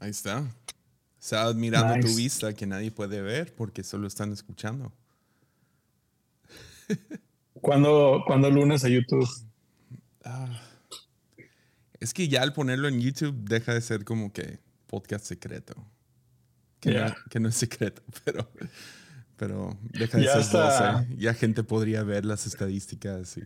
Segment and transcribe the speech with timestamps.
[0.00, 0.44] Ahí está.
[1.20, 4.92] Está admirando tu vista que nadie puede ver porque solo están escuchando.
[7.54, 9.28] ¿Cuándo, ¿Cuándo, lunes a YouTube?
[10.24, 10.60] Ah,
[11.98, 15.74] es que ya al ponerlo en YouTube deja de ser como que podcast secreto.
[16.78, 18.48] Que, no, que no, es secreto, pero,
[19.36, 21.06] pero deja de ser está.
[21.16, 23.38] Ya gente podría ver las estadísticas.
[23.38, 23.42] Y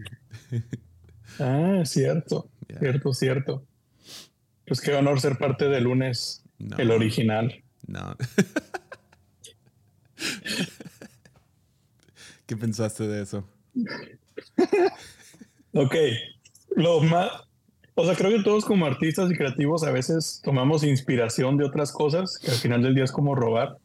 [1.38, 3.66] ah, cierto, cierto, cierto.
[4.70, 6.44] Pues qué honor ser parte de lunes,
[6.78, 7.60] el original.
[7.88, 8.16] No.
[12.46, 13.44] ¿Qué pensaste de eso?
[15.72, 15.96] ok.
[16.76, 17.32] Lo más.
[17.96, 21.90] O sea, creo que todos como artistas y creativos a veces tomamos inspiración de otras
[21.90, 23.76] cosas, que al final del día es como robar.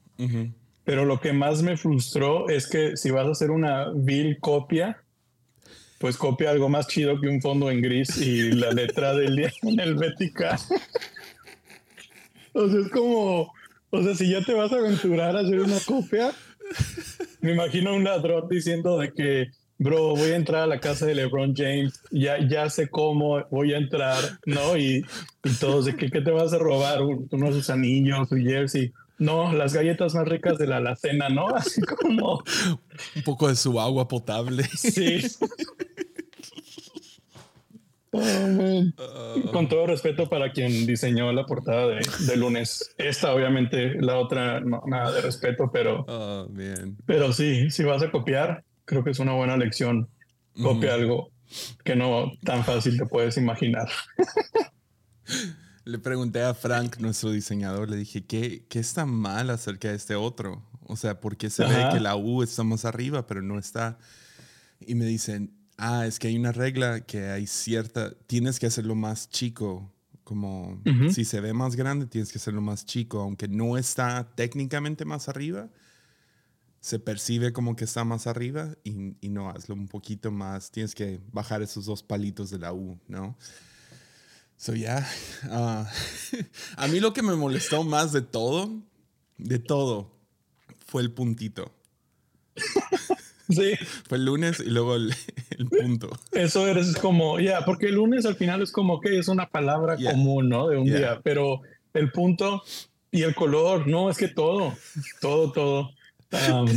[0.84, 5.04] Pero lo que más me frustró es que si vas a hacer una vil copia,
[6.00, 9.54] pues copia algo más chido que un fondo en gris y la letra del día
[9.64, 10.60] en helvética.
[12.54, 13.54] o sea, es como,
[13.90, 16.32] o sea, si ya te vas a aventurar a hacer una copia,
[17.42, 21.16] me imagino un ladrón diciendo de que, bro, voy a entrar a la casa de
[21.16, 24.78] LeBron James, ya, ya sé cómo voy a entrar, ¿no?
[24.78, 25.06] Y,
[25.44, 27.02] y todos de que, ¿qué te vas a robar?
[27.02, 28.92] Uno de sus anillos, su jersey.
[29.18, 31.48] No, las galletas más ricas de la alacena, ¿no?
[31.56, 32.44] Así como...
[33.16, 34.64] Un poco de su agua potable.
[34.76, 35.22] Sí.
[38.18, 42.96] Oh, Con todo respeto para quien diseñó la portada de, lunes.
[42.98, 46.06] Esta, obviamente, la otra, no, nada de respeto, pero.
[46.08, 46.96] Oh, bien.
[47.06, 50.08] Pero sí, si vas a copiar, creo que es una buena lección.
[50.62, 51.32] Copia algo
[51.84, 53.90] que no tan fácil te puedes imaginar.
[55.86, 60.16] Le pregunté a Frank, nuestro diseñador, le dije, ¿qué, qué está mal acerca de este
[60.16, 60.64] otro?
[60.82, 64.00] O sea, ¿por qué se ve que la U está más arriba, pero no está?
[64.80, 68.96] Y me dicen, ah, es que hay una regla que hay cierta, tienes que hacerlo
[68.96, 69.92] más chico,
[70.24, 75.06] como si se ve más grande, tienes que hacerlo más chico, aunque no está técnicamente
[75.06, 75.70] más arriba,
[76.80, 81.22] se percibe como que está más arriba y, no, hazlo un poquito más, tienes que
[81.32, 83.38] bajar esos dos palitos de la U, ¿no?
[84.58, 85.08] So, ya,
[85.50, 85.90] ah,
[86.78, 88.72] a mí lo que me molestó más de todo,
[89.38, 90.12] de todo,
[90.86, 91.72] fue el puntito.
[93.50, 93.74] Sí.
[94.08, 95.14] Fue el lunes y luego el,
[95.70, 96.10] punto.
[96.32, 99.98] Eso es como, ya, porque el lunes al final es como que es una palabra
[99.98, 100.70] común, ¿no?
[100.70, 101.62] De un día, pero
[101.94, 102.64] el punto
[103.12, 104.74] y el color, no, es que todo,
[105.22, 105.92] todo, todo.
[106.32, 106.68] Um,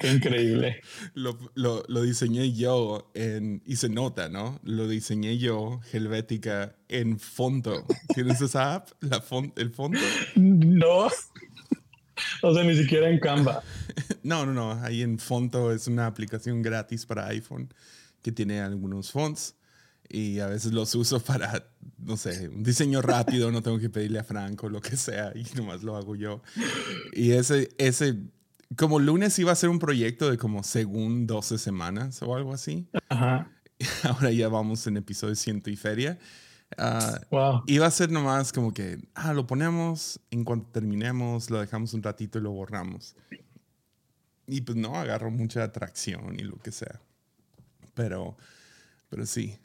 [0.00, 0.80] qué increíble.
[1.14, 4.60] Lo, lo, lo, diseñé yo en, y se nota, ¿no?
[4.64, 7.86] Lo diseñé yo, Helvética, en Fonto.
[8.14, 8.88] ¿Tienes esa app?
[9.00, 9.22] La
[9.56, 9.98] ¿El Fonto?
[10.36, 11.08] No.
[12.42, 13.62] O sea, ni siquiera en Canva.
[14.22, 14.72] No, no, no.
[14.84, 17.72] Ahí en Fonto es una aplicación gratis para iPhone
[18.22, 19.54] que tiene algunos fonts
[20.08, 21.68] y a veces los uso para,
[21.98, 25.44] no sé, un diseño rápido, no tengo que pedirle a Franco lo que sea y
[25.56, 26.42] nomás lo hago yo.
[27.12, 28.16] Y ese, ese,
[28.76, 32.88] como lunes iba a ser un proyecto de como según 12 semanas o algo así.
[33.08, 33.50] Ajá.
[34.04, 36.18] Ahora ya vamos en episodio ciento y feria.
[36.78, 41.94] Uh, Iba a ser nomás como que, ah, lo ponemos, en cuanto terminemos, lo dejamos
[41.94, 43.16] un ratito y lo borramos.
[44.46, 47.00] Y pues no, agarró mucha atracción y lo que sea.
[47.94, 48.36] Pero,
[49.08, 49.58] pero sí.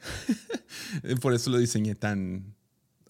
[1.22, 2.56] Por eso lo diseñé tan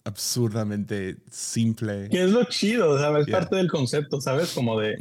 [0.06, 2.08] absurdamente simple.
[2.08, 3.26] Que es lo chido, ¿sabes?
[3.26, 4.52] Parte del concepto, ¿sabes?
[4.52, 4.94] Como de,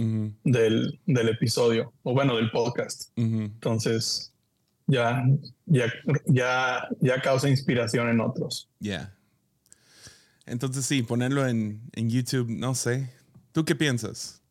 [0.44, 3.12] del, del, episodio, o bueno, del podcast.
[3.16, 4.34] Entonces,
[4.88, 5.24] ya,
[5.68, 5.94] ya,
[6.26, 8.68] ya, ya causa inspiración en otros.
[8.80, 9.14] Ya.
[10.48, 13.12] Entonces sí, ponerlo en, en, YouTube, no sé.
[13.52, 14.42] ¿Tú qué piensas?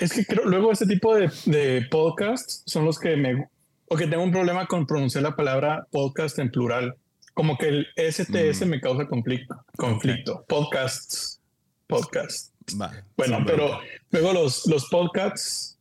[0.00, 3.46] Es que creo, luego este tipo de, de podcasts son los que me...
[3.88, 6.96] O que tengo un problema con pronunciar la palabra podcast en plural.
[7.34, 8.68] Como que el STS mm.
[8.68, 9.64] me causa conflicto.
[9.76, 10.44] conflicto.
[10.48, 11.40] Podcasts.
[11.86, 12.52] Podcasts.
[13.16, 15.78] bueno, pero luego los, los podcasts...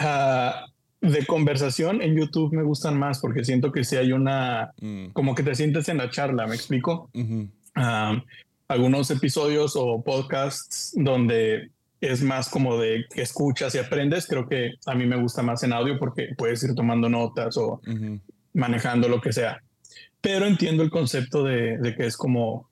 [0.00, 5.08] Uh, de conversación en YouTube me gustan más porque siento que si hay una, mm.
[5.08, 7.10] como que te sientes en la charla, ¿me explico?
[8.68, 11.70] algunos episodios o podcasts donde
[12.00, 15.62] es más como de que escuchas y aprendes, creo que a mí me gusta más
[15.64, 17.80] en audio porque puedes ir tomando notas o
[18.54, 19.62] manejando lo que sea.
[20.24, 22.70] Pero entiendo el concepto de, de que es como,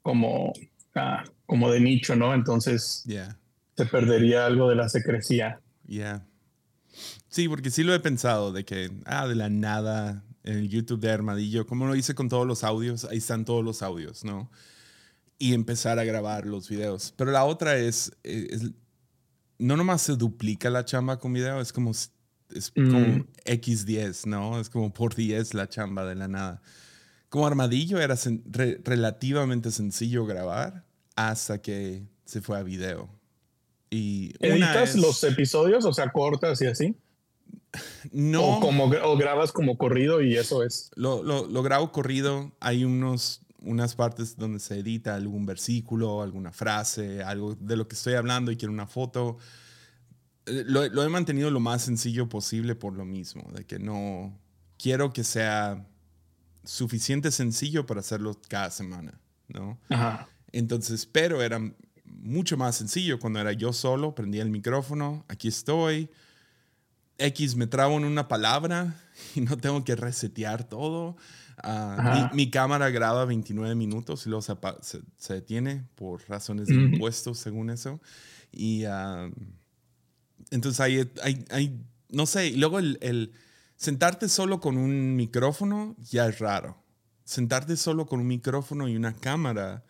[0.00, 0.54] como,
[0.94, 2.32] ah, como de nicho, ¿no?
[2.32, 3.04] Entonces
[3.76, 5.60] se perdería algo de la secrecía.
[5.86, 6.26] Yeah.
[7.28, 11.00] Sí, porque sí lo he pensado, de que, ah, de la nada, en el YouTube
[11.00, 14.50] de Armadillo, como lo hice con todos los audios, ahí están todos los audios, ¿no?
[15.38, 17.12] Y empezar a grabar los videos.
[17.18, 18.48] Pero la otra es, eh,
[19.58, 21.92] no nomás se duplica la chamba con video, es como,
[22.54, 24.60] es como X10, ¿no?
[24.60, 26.62] Es como por 10 la chamba de la nada.
[27.28, 28.16] como Armadillo era
[28.84, 30.84] relativamente sencillo grabar
[31.16, 33.08] hasta que se fue a video.
[33.90, 36.96] Y ¿Editas los episodios, o sea, cortas y así?
[38.10, 38.56] No.
[38.56, 40.90] O, como, o grabas como corrido y eso es.
[40.94, 42.52] Lo, lo, lo, grabo corrido.
[42.60, 47.94] Hay unos, unas partes donde se edita algún versículo, alguna frase, algo de lo que
[47.94, 49.38] estoy hablando y quiero una foto.
[50.46, 54.38] Eh, lo, lo he mantenido lo más sencillo posible por lo mismo, de que no
[54.78, 55.86] quiero que sea
[56.64, 59.78] suficiente sencillo para hacerlo cada semana, ¿no?
[59.88, 60.28] Ajá.
[60.52, 61.60] Entonces, pero era
[62.04, 66.10] mucho más sencillo cuando era yo solo, prendía el micrófono, aquí estoy,
[67.18, 68.96] X me trabo en una palabra
[69.34, 71.16] y no tengo que resetear todo.
[71.64, 77.70] Ah, mi, cámara graba 29 minutos y luego se, detiene por razones de impuestos, según
[77.70, 78.00] eso.
[78.50, 79.30] Y ah,
[80.50, 81.10] entonces hay,
[81.50, 83.32] hay, no sé, y luego el, el,
[83.76, 86.76] sentarte solo con un micrófono ya es raro.
[87.24, 89.84] Sentarte solo con un micrófono y una cámara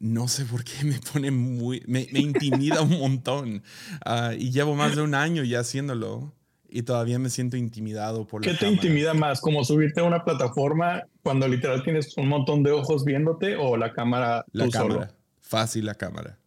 [0.00, 3.62] no sé por qué me pone muy, me, intimida un montón.
[4.04, 6.32] Ah, y llevo más de un año ya haciéndolo
[6.68, 9.40] y todavía me siento intimidado por ¿Qué te intimida más?
[9.40, 13.92] ¿Como subirte a una plataforma cuando literal tienes un montón de ojos viéndote o la
[13.92, 14.44] cámara?
[14.52, 15.14] La cámara.
[15.40, 16.38] Fácil la cámara.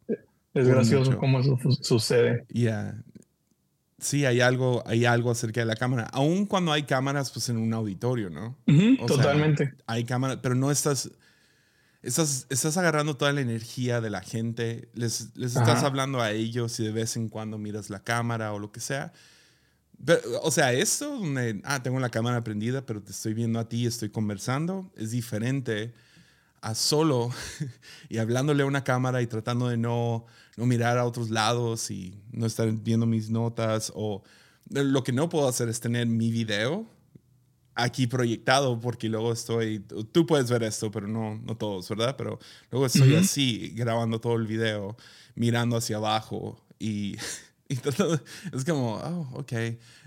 [0.54, 2.46] Es gracioso cómo eso sucede.
[2.50, 3.02] Ya.
[4.02, 6.10] Sí, hay algo, hay algo acerca de la cámara.
[6.12, 8.58] Aún cuando hay cámaras, pues en un auditorio, ¿no?
[9.08, 9.74] totalmente.
[9.88, 11.12] hay cámaras, pero no estás
[12.04, 16.80] estás, estás agarrando toda la energía de la gente, les, les estás hablando a ellos
[16.80, 19.14] y de vez en cuando miras la cámara o lo que sea.
[20.42, 23.86] o sea, esto, donde, ah, tengo la cámara prendida, pero te estoy viendo a ti,
[23.86, 25.94] estoy conversando, es diferente
[26.62, 27.32] a solo
[28.10, 30.26] y hablándole a una cámara y tratando de no,
[30.58, 34.24] no mirar a otros lados y no estar viendo mis notas o
[34.70, 36.88] lo que no puedo hacer es tener mi video
[37.76, 42.16] aquí proyectado porque luego estoy, tú puedes ver esto, pero no, no todos, ¿verdad?
[42.18, 42.40] Pero
[42.70, 44.96] luego estoy así grabando todo el video,
[45.36, 47.16] mirando hacia abajo y,
[47.70, 49.54] es como, oh, ok.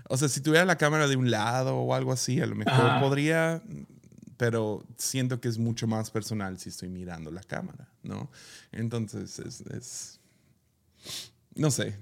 [0.09, 2.99] O sea, si tuviera la cámara de un lado o algo así, a lo mejor
[2.99, 3.63] podría,
[4.37, 8.29] pero siento que es mucho más personal si estoy mirando la cámara, ¿no?
[8.71, 10.19] Entonces es, es
[11.55, 11.95] no sé,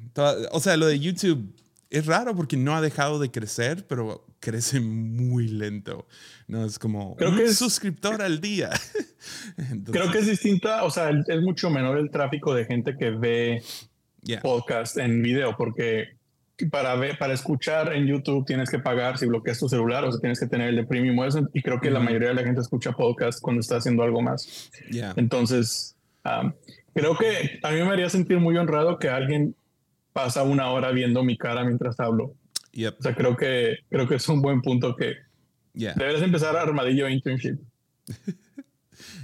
[0.52, 1.54] o sea, lo de YouTube
[1.94, 6.08] es raro porque no ha dejado de crecer, pero crece muy lento.
[6.48, 8.72] No es como creo que es suscriptor al día.
[9.92, 13.64] creo que es distinta, o sea, es mucho menor el tráfico de gente que ve
[14.42, 16.18] podcast en video, porque
[16.72, 20.20] para ver, para escuchar en YouTube tienes que pagar si bloqueas tu celular, o sea,
[20.20, 21.18] tienes que tener el de premium.
[21.54, 24.72] Y creo que la mayoría de la gente escucha podcast cuando está haciendo algo más.
[25.16, 25.96] Entonces,
[26.94, 29.56] creo que a mí me haría sentir muy honrado que alguien
[30.14, 32.26] pasa una hora viendo mi cara mientras hablo.
[32.26, 35.16] O sea, creo que, creo que es un buen punto que
[35.74, 37.60] deberías empezar Armadillo Internship.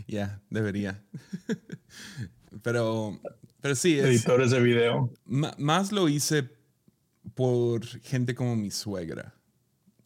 [0.07, 1.03] Ya, debería.
[2.63, 3.19] pero,
[3.61, 3.99] pero sí.
[3.99, 5.13] Editores de video.
[5.25, 6.49] Más lo hice
[7.35, 9.35] por gente como mi suegra.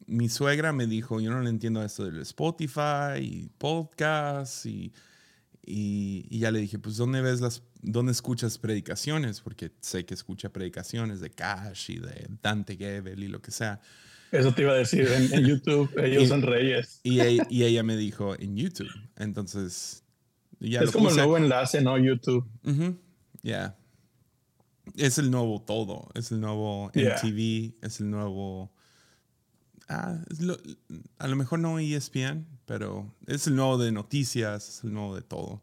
[0.06, 4.92] Mi suegra me dijo, yo no le entiendo esto del Spotify y podcast y
[5.66, 9.40] y, ya le dije, pues, ¿dónde ves las, dónde escuchas predicaciones?
[9.40, 13.80] Porque sé que escucha predicaciones de Cash y de Dante Gebel y lo que sea.
[14.30, 17.00] Eso te iba a decir, en, YouTube ellos son reyes.
[17.02, 18.90] Y, y, ella me dijo, en YouTube.
[19.16, 20.02] Entonces,
[20.58, 21.96] ya Es como el nuevo enlace, ¿no?
[21.96, 22.46] YouTube.
[23.42, 23.76] Ya.
[24.96, 26.10] Es el nuevo todo.
[26.14, 28.73] Es el nuevo MTV, es el nuevo...
[29.88, 30.18] Ah,
[31.18, 35.22] a lo mejor no ESPN, pero es el nuevo de noticias, es el nuevo de
[35.22, 35.62] todo.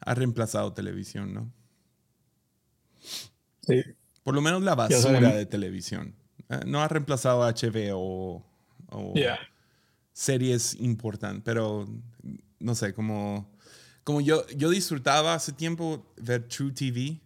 [0.00, 1.52] Ha reemplazado televisión, ¿no?
[3.66, 3.82] Sí.
[4.24, 6.14] Por lo menos la basura de televisión.
[6.48, 8.44] Eh, no ha reemplazado HBO
[8.90, 9.14] o,
[10.12, 11.88] series importantes, pero
[12.58, 13.50] no sé, como,
[14.04, 17.20] como yo, yo disfrutaba hace tiempo ver True TV.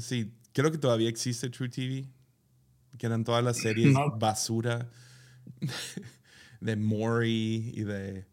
[0.00, 2.04] Sí, creo que todavía existe True TV,
[2.98, 4.88] que eran todas las series basura
[6.60, 8.26] de Maury y de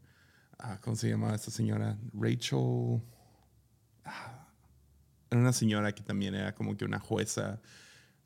[0.60, 1.98] Ah, ¿cómo se llama esta señora?
[2.14, 3.02] Rachel.
[4.04, 4.48] Ah,
[5.30, 7.62] era una señora que también era como que una jueza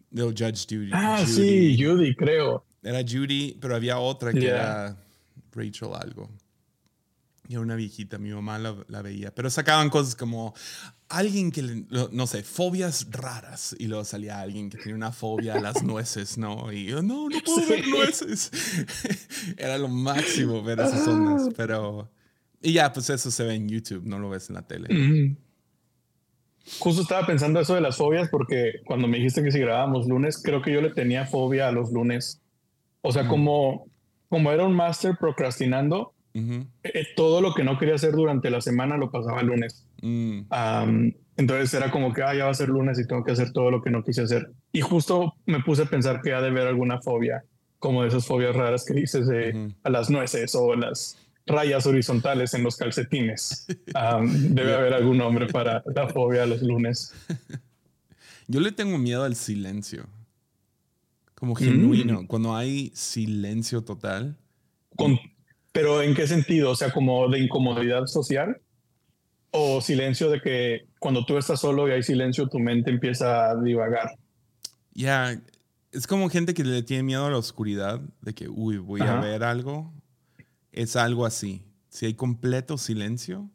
[0.10, 0.92] de Judge Judy.
[0.94, 2.66] Ah, sí, Judy, creo.
[2.82, 4.96] Era Judy, pero había otra que era
[5.52, 6.30] Rachel algo.
[7.48, 9.34] Y era una viejita, mi mamá la, veía.
[9.34, 10.54] Pero sacaban cosas como
[11.10, 13.76] alguien que, no sé, fobias raras.
[13.78, 16.72] Y luego salía alguien que tenía una fobia a las nueces, ¿no?
[16.72, 18.52] Y yo, no, no puedo ver nueces.
[19.58, 21.48] era lo máximo ver esas ondas.
[21.50, 21.54] Ah.
[21.58, 22.10] Pero
[22.62, 25.38] y ya, pues eso se ve en YouTube, no lo ves en la tele.
[26.80, 30.42] Justo estaba pensando eso de las fobias porque cuando me dijiste que si grabábamos lunes,
[30.44, 32.42] creo que yo le tenía fobia a los lunes.
[33.02, 33.88] O sea, como,
[34.28, 36.14] como era un máster procrastinando,
[36.84, 39.89] Eh, todo lo que no quería hacer durante la semana lo pasaba el lunes.
[40.02, 41.12] Mm.
[41.38, 43.72] entonces era como que, ah, ya va a ser lunes y tengo que hacer todo
[43.72, 44.52] lo que no quise hacer.
[44.72, 47.44] Y justo me puse a pensar que ha de haber alguna fobia,
[47.80, 51.18] como de esas fobias raras que dices de a las nueces o las
[51.50, 53.66] rayas horizontales en los calcetines.
[54.50, 57.14] debe haber algún nombre para la fobia a los lunes.
[58.48, 60.08] Yo le tengo miedo al silencio.
[61.36, 62.24] Como genuino.
[62.24, 62.28] Mm.
[62.28, 64.38] Cuando hay silencio total.
[65.72, 66.72] pero ¿en qué sentido?
[66.72, 68.60] O sea, como de incomodidad social.
[69.52, 73.56] O silencio de que cuando tú estás solo y hay silencio, tu mente empieza a
[73.62, 74.18] divagar.
[74.94, 75.42] Ya,
[75.92, 79.16] es como gente que le tiene miedo a la oscuridad, de que, uy, voy a
[79.16, 79.92] ver algo
[80.72, 81.64] es algo así.
[81.90, 83.50] Si hay completo silencio,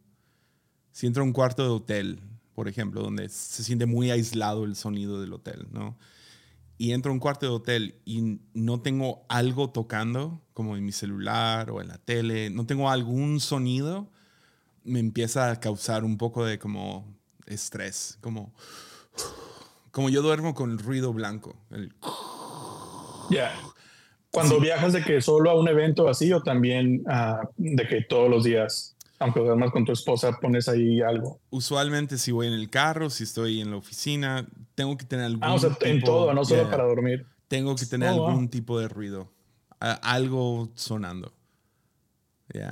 [0.92, 2.20] si entro a un cuarto de hotel,
[2.54, 5.96] por ejemplo, donde se siente muy aislado el sonido del hotel, ¿no?
[6.76, 10.92] Y entro a un cuarto de hotel y no tengo algo tocando, como en mi
[10.92, 14.10] celular o en la tele, no tengo algún sonido,
[14.84, 17.06] me empieza a causar un poco de como
[17.46, 18.52] estrés, como,
[19.90, 21.56] como yo duermo con ruido blanco.
[23.30, 23.52] Ya.
[24.30, 28.28] Cuando viajas de que solo a un evento así o también ah, de que todos
[28.28, 31.40] los días, aunque duermas con tu esposa, pones ahí algo.
[31.50, 35.44] Usualmente si voy en el carro, si estoy en la oficina, tengo que tener algún
[35.44, 37.26] Ah, o sea, en todo, no solo para dormir.
[37.46, 39.30] Tengo que tener oh, algún tipo de ruido,
[39.78, 41.32] algo sonando.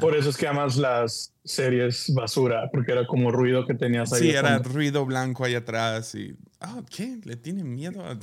[0.01, 4.21] Por eso es que amas las series basura, porque era como ruido que tenías ahí.
[4.21, 6.37] Sí, era ruido blanco ahí atrás y...
[6.61, 7.19] Ah, ¿qué?
[7.25, 8.19] ¿Le tienen miedo a, a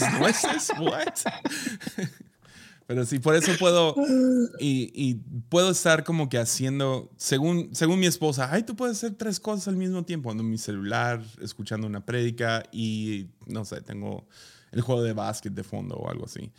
[0.00, 0.72] las nueces?
[0.80, 1.14] ¿What?
[2.86, 3.94] Pero sí, por eso puedo,
[4.58, 5.14] y,
[5.48, 9.68] puedo estar como que haciendo, según, según mi esposa, ay, tú puedes hacer tres cosas
[9.68, 14.26] al mismo tiempo, ando en mi celular, escuchando una prédica y, no sé, tengo
[14.70, 16.52] el juego de básquet de fondo o algo así.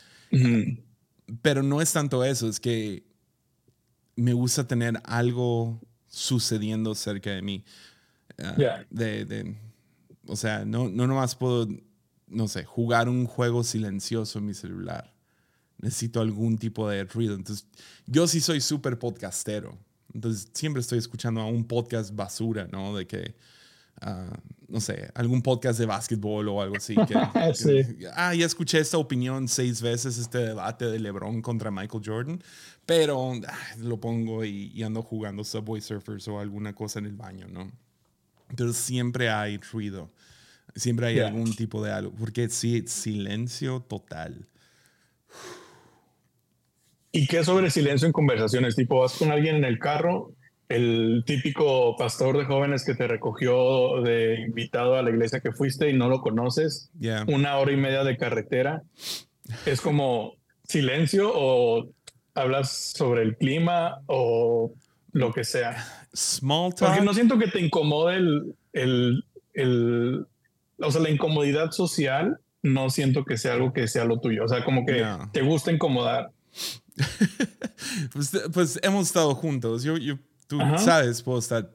[1.44, 3.04] Pero no es tanto eso, es que
[4.16, 7.64] me gusta tener algo sucediendo cerca de mí.
[8.38, 9.56] Ah, de,
[10.28, 11.68] o sea, no, no nomás puedo,
[12.28, 15.16] no sé, jugar un juego silencioso en mi celular
[15.86, 17.36] necesito algún tipo de ruido.
[17.36, 17.68] Entonces,
[18.06, 19.78] yo sí soy súper podcastero.
[20.14, 22.96] Entonces, siempre estoy escuchando a un podcast basura, ¿no?
[22.96, 23.36] De que,
[24.02, 24.38] ah,
[24.68, 26.96] no sé, algún podcast de básquetbol o algo así.
[26.96, 27.16] Que,
[28.16, 32.44] ah, ya escuché esta opinión seis veces, este debate de LeBron contra Michael Jordan,
[32.86, 37.48] pero ah, lo pongo y, ando jugando Subway Surfers o alguna cosa en el baño,
[37.48, 37.72] ¿no?
[38.50, 40.12] Entonces, siempre hay ruido.
[40.76, 42.12] Siempre hay algún tipo de algo.
[42.12, 44.46] Porque sí, silencio total.
[47.12, 48.76] ¿Y qué sobre silencio en conversaciones?
[48.76, 50.35] Tipo, vas con alguien en el carro,
[50.70, 55.90] el típico pastor de jóvenes que te recogió de invitado a la iglesia que fuiste
[55.90, 56.92] y no lo conoces,
[57.28, 58.84] una hora y media de carretera,
[59.66, 61.88] es como silencio o
[62.34, 64.74] hablas sobre el clima o
[65.12, 65.86] lo que sea.
[66.14, 66.90] Small talk.
[66.90, 70.28] Porque no siento que te incomode el, el, el,
[70.80, 74.44] o sea, la incomodidad social, no siento que sea algo que sea lo tuyo.
[74.44, 76.32] O sea, como que te gusta incomodar.
[78.14, 79.84] pues, pues, hemos estado juntos.
[79.84, 81.72] Yo, yo tú sabes, puedo estar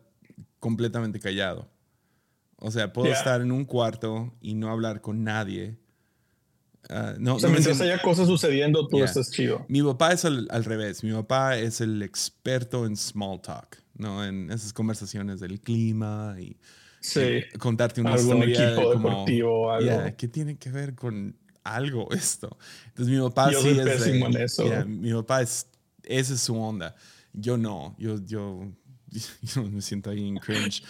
[0.58, 1.68] completamente callado.
[2.56, 5.78] O sea, puedo estar en un cuarto y no hablar con nadie.
[6.90, 9.64] Uh, no, o sea, mientras haya cosas sucediendo, tú estás chido.
[9.68, 11.02] Mi papá es al, revés.
[11.04, 14.24] Mi papá es el experto en small talk, ¿no?
[14.24, 16.58] En esas conversaciones del clima y,
[17.58, 18.72] contarte una ¿Algún historia.
[18.72, 20.02] equipo deportivo algo.
[20.18, 21.34] ¿Qué tiene que ver con
[21.64, 22.56] algo esto.
[22.88, 24.86] Entonces mi papá sí es eso.
[24.86, 25.66] mi papá es,
[26.04, 26.94] esa es su onda.
[27.32, 28.72] Yo no, yo, yo,
[29.42, 30.82] yo me siento ahí en cringe.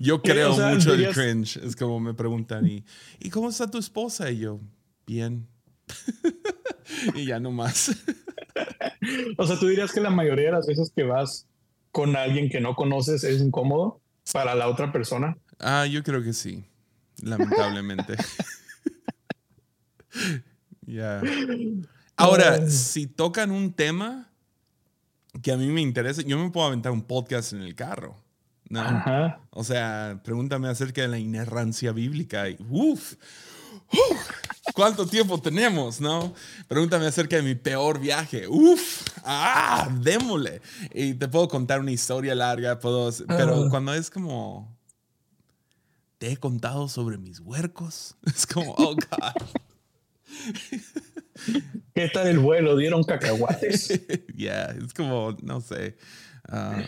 [0.00, 1.56] yo creo mucho en cringe.
[1.58, 2.84] Es como me preguntan, ¿y,
[3.20, 4.30] ¿y cómo está tu esposa?
[4.30, 4.60] Y yo,
[5.06, 5.48] bien.
[7.14, 7.90] y ya no más.
[9.38, 11.46] o sea, tú dirías que la mayoría de las veces que vas
[11.90, 14.00] con alguien que no conoces es incómodo
[14.32, 15.36] para la otra persona.
[15.58, 16.64] Ah, yo creo que sí,
[17.22, 18.16] lamentablemente.
[20.86, 21.22] Ya.
[22.16, 24.31] Ahora, si tocan un tema
[25.40, 28.16] que a mí me interesa, yo me puedo aventar un podcast en el carro.
[28.68, 29.36] ¿no?
[29.50, 33.16] O sea, pregúntame acerca de la inerrancia bíblica y uf,
[34.74, 36.00] ¿cuánto tiempo tenemos?
[36.00, 36.32] ¿No?
[36.68, 38.48] Pregúntame acerca de mi peor viaje.
[38.48, 40.62] Uf, ah, démosle.
[40.94, 43.68] Y te puedo contar una historia larga, puedo, pero ah.
[43.70, 44.74] cuando es como
[46.16, 49.42] te he contado sobre mis huercos, es como, oh God.
[51.94, 52.76] ¿Qué tal el vuelo?
[52.76, 54.00] ¿Dieron cacahuates?
[54.34, 55.96] Ya, es como, no sé.
[56.48, 56.82] Ah,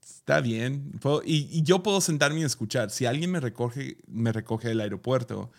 [0.00, 0.92] está bien.
[1.24, 2.90] y, yo puedo sentarme y escuchar.
[2.90, 5.50] Si alguien me recoge, me recoge del aeropuerto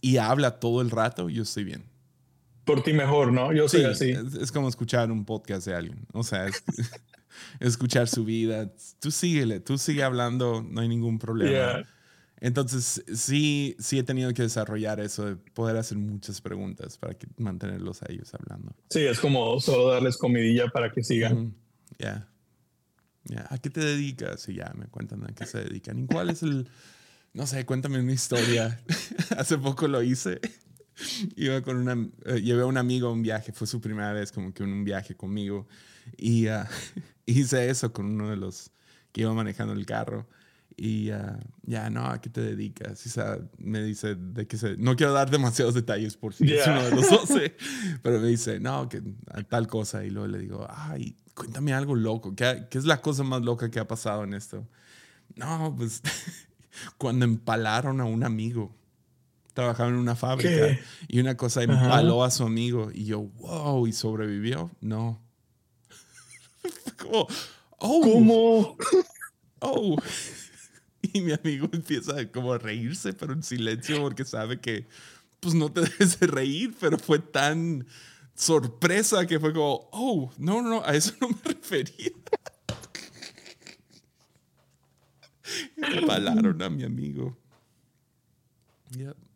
[0.00, 1.84] y habla todo el rato, yo estoy bien.
[2.64, 3.52] por ti mejor, ¿no?
[3.52, 4.10] Yo soy así.
[4.40, 6.06] Es, como escuchar un podcast de alguien.
[6.12, 6.62] O sea, es,
[7.60, 8.70] escuchar su vida.
[9.00, 11.84] Tú síguele, tú sigue hablando, no hay ningún problema.
[12.40, 17.26] Entonces, sí, sí he tenido que desarrollar eso de poder hacer muchas preguntas para que,
[17.36, 18.74] mantenerlos a ellos hablando.
[18.90, 21.54] Sí, es como solo darles comidilla para que sigan.
[21.98, 22.28] Ya.
[23.48, 24.48] ¿A qué te dedicas?
[24.48, 25.98] Y ya me cuentan a qué se dedican.
[25.98, 26.68] ¿Y cuál es el.?
[27.34, 28.80] No sé, cuéntame una historia.
[29.36, 30.40] Hace poco lo hice.
[31.36, 32.08] Iba con una.
[32.24, 33.52] Eh, llevé a un amigo a un viaje.
[33.52, 35.66] Fue su primera vez como que un viaje conmigo.
[36.16, 36.68] Y ah,
[37.26, 38.70] hice eso con uno de los
[39.12, 40.26] que iba manejando el carro.
[40.80, 43.04] Y uh, ya, no, ¿a qué te dedicas?
[43.04, 43.10] Y,
[43.58, 44.76] me dice de que se...
[44.76, 47.56] No quiero dar demasiados detalles por si es uno de los 12,
[48.00, 49.02] pero me dice, no, que
[49.48, 50.04] tal cosa.
[50.04, 52.36] Y luego le digo, ay, cuéntame algo loco.
[52.36, 54.68] ¿Qué, ¿Qué, es la cosa más loca que ha pasado en esto?
[55.34, 56.00] No, pues
[56.96, 58.72] cuando empalaron a un amigo.
[59.54, 62.92] Trabajaba en una fábrica y una cosa empaló a su amigo.
[62.94, 64.70] Y yo, wow, ¿y sobrevivió?
[64.80, 65.20] No.
[67.02, 67.26] como,
[67.78, 68.00] oh.
[68.00, 68.76] ¿Cómo?
[69.58, 69.96] Oh.
[71.14, 74.86] Y mi amigo empieza como a reírse, pero en silencio, porque sabe que
[75.40, 77.86] pues no te debes de reír, pero fue tan
[78.34, 82.12] sorpresa que fue como, oh, no, no, a eso no me refería.
[85.76, 87.36] Me palaron a mi amigo.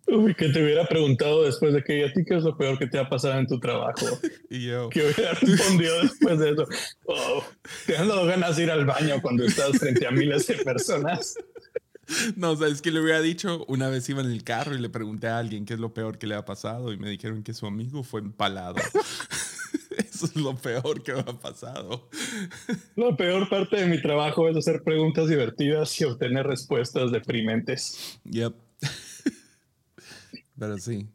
[0.07, 2.87] Uy, que te hubiera preguntado después de que, ¿a ti qué es lo peor que
[2.87, 4.07] te ha pasado en tu trabajo?
[4.51, 4.89] y yo.
[4.89, 6.67] Que hubiera respondido después de eso.
[7.07, 7.45] Oh,
[7.87, 11.35] te han dado ganas de ir al baño cuando estás frente a miles de personas.
[12.37, 15.29] No, sabes que le hubiera dicho, una vez iba en el carro y le pregunté
[15.29, 17.65] a alguien qué es lo peor que le ha pasado y me dijeron que su
[17.65, 18.75] amigo fue empalado.
[19.97, 22.09] Eso es lo peor que me ha pasado.
[22.97, 28.19] La peor parte de mi trabajo es hacer preguntas divertidas y obtener respuestas deprimentes.
[28.25, 28.55] Yep.
[30.63, 31.09] Pero sí.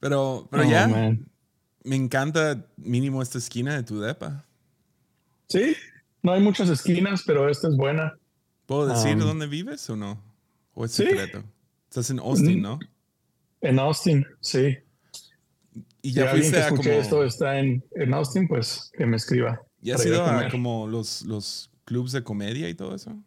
[0.00, 4.46] Pero, pero oh, ya, me encanta mínimo esta esquina de tu depa.
[5.46, 5.76] Sí,
[6.22, 8.14] no hay muchas esquinas, pero esta es buena.
[8.64, 10.24] ¿Puedo decir dónde vives o no?
[10.72, 11.44] ¿O es secreto?
[11.90, 12.78] Estás en Austin, ¿no?
[13.60, 14.78] En Austin, sí.
[16.00, 16.82] Y ya si fuiste a como...
[16.82, 19.60] esto está en, en, Austin, pues que me escriba.
[19.82, 23.22] ¿Y has ido a, como los, los clubs de comedia y todo eso?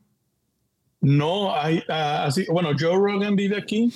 [1.02, 2.46] No, hay ah, así.
[2.50, 3.92] Bueno, Joe Rogan vive aquí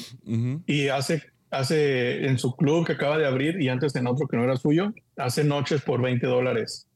[0.65, 4.37] y hace, hace en su club que acaba de abrir y antes en otro que
[4.37, 6.87] no era suyo, hace noches por 20 dólares.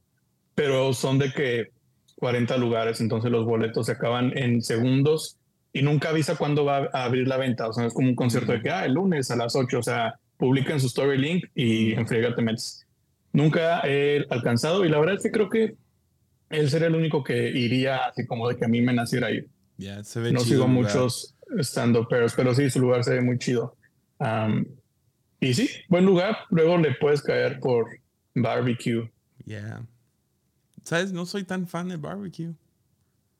[0.53, 1.71] Pero son de que
[2.17, 5.37] 40 lugares, entonces los boletos se acaban en segundos
[5.73, 7.67] y nunca avisa cuándo va a abrir la venta.
[7.67, 9.83] O sea, es como un concierto de que, ah, el lunes a las 8, o
[9.83, 12.85] sea, publican su story link y en friega te metes.
[13.33, 15.75] Nunca he alcanzado y la verdad es que creo que
[16.49, 19.49] él sería el único que iría así como de que a mí me naciera ir.
[19.77, 23.75] No sigo muchos stand pero sí, su lugar se ve muy chido.
[25.39, 26.37] y sí, buen lugar.
[26.49, 27.87] Luego le puedes caer por
[28.33, 29.11] barbecue.
[29.45, 29.85] Yeah.
[30.83, 31.11] ¿Sabes?
[31.11, 32.53] No soy tan fan de barbecue.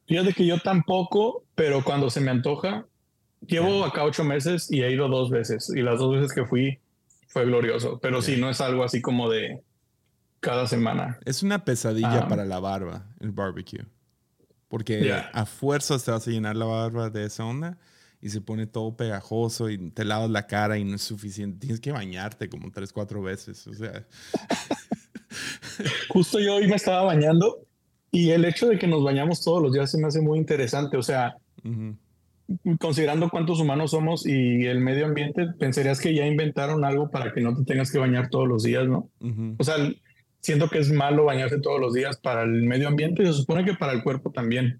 [0.08, 2.86] Fíjate que yo tampoco, pero cuando se me antoja,
[3.48, 5.71] llevo acá ocho meses y he ido dos veces.
[5.76, 6.80] Y las dos veces que fui
[7.28, 8.00] fue glorioso.
[8.00, 9.62] Pero sí, no es algo así como de
[10.39, 11.17] cada semana.
[11.26, 13.86] Es una pesadilla para la barba, el barbecue.
[14.75, 17.77] Porque a fuerzas te vas a llenar la barba de esa onda
[18.19, 21.59] y se pone todo pegajoso y te lavas la cara y no es suficiente.
[21.59, 23.65] Tienes que bañarte como tres, cuatro veces.
[23.67, 24.05] O sea.
[26.09, 27.65] Justo yo hoy me estaba bañando
[28.11, 30.97] y el hecho de que nos bañamos todos los días se me hace muy interesante.
[30.97, 31.38] O sea,
[32.77, 37.39] considerando cuántos humanos somos y el medio ambiente, pensarías que ya inventaron algo para que
[37.39, 39.09] no te tengas que bañar todos los días, ¿no?
[39.57, 39.77] O sea,
[40.45, 43.65] siento que es malo bañarse todos los días para el medio ambiente y se supone
[43.65, 44.79] que para el cuerpo también.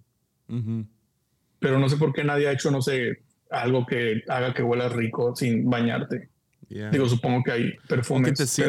[1.60, 4.90] Pero no sé por qué nadie ha hecho, no sé, algo que haga que huela
[4.90, 6.30] rico sin bañarte.
[6.70, 8.60] Digo, supongo que hay perfumes.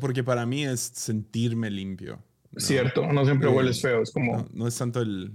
[0.00, 2.18] porque para mí es sentirme limpio.
[2.56, 4.46] Cierto, no siempre hueles feo, es como...
[4.52, 5.32] No, es tanto el,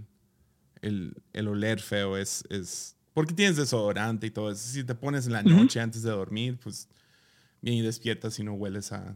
[0.81, 2.95] el, el, oler feo, es, es...
[3.13, 4.67] Porque tienes desodorante y todo eso.
[4.67, 6.87] Si te pones en la noche antes de dormir, pues
[7.61, 9.15] bien y despiertas y no hueles a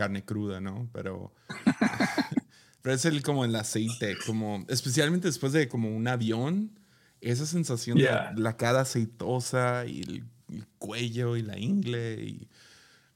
[0.00, 0.88] carne cruda, ¿no?
[0.92, 1.32] Pero...
[2.82, 4.64] pero es el, como el aceite, como...
[4.68, 6.78] Especialmente después de como un avión,
[7.20, 12.48] esa sensación de la cara aceitosa y el el cuello y la ingle y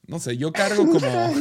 [0.07, 1.35] no sé, yo cargo como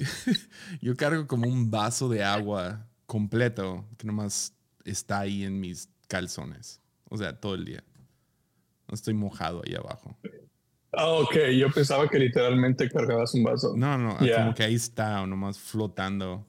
[0.80, 6.80] yo cargo como un vaso de agua completo que nomás está ahí en mis calzones,
[7.08, 7.84] o sea, todo el día.
[8.88, 10.16] No estoy mojado ahí abajo.
[10.92, 13.74] Ah, ok, yo pensaba que literalmente cargabas un vaso.
[13.76, 16.44] No, no, como que ahí está, nomás flotando,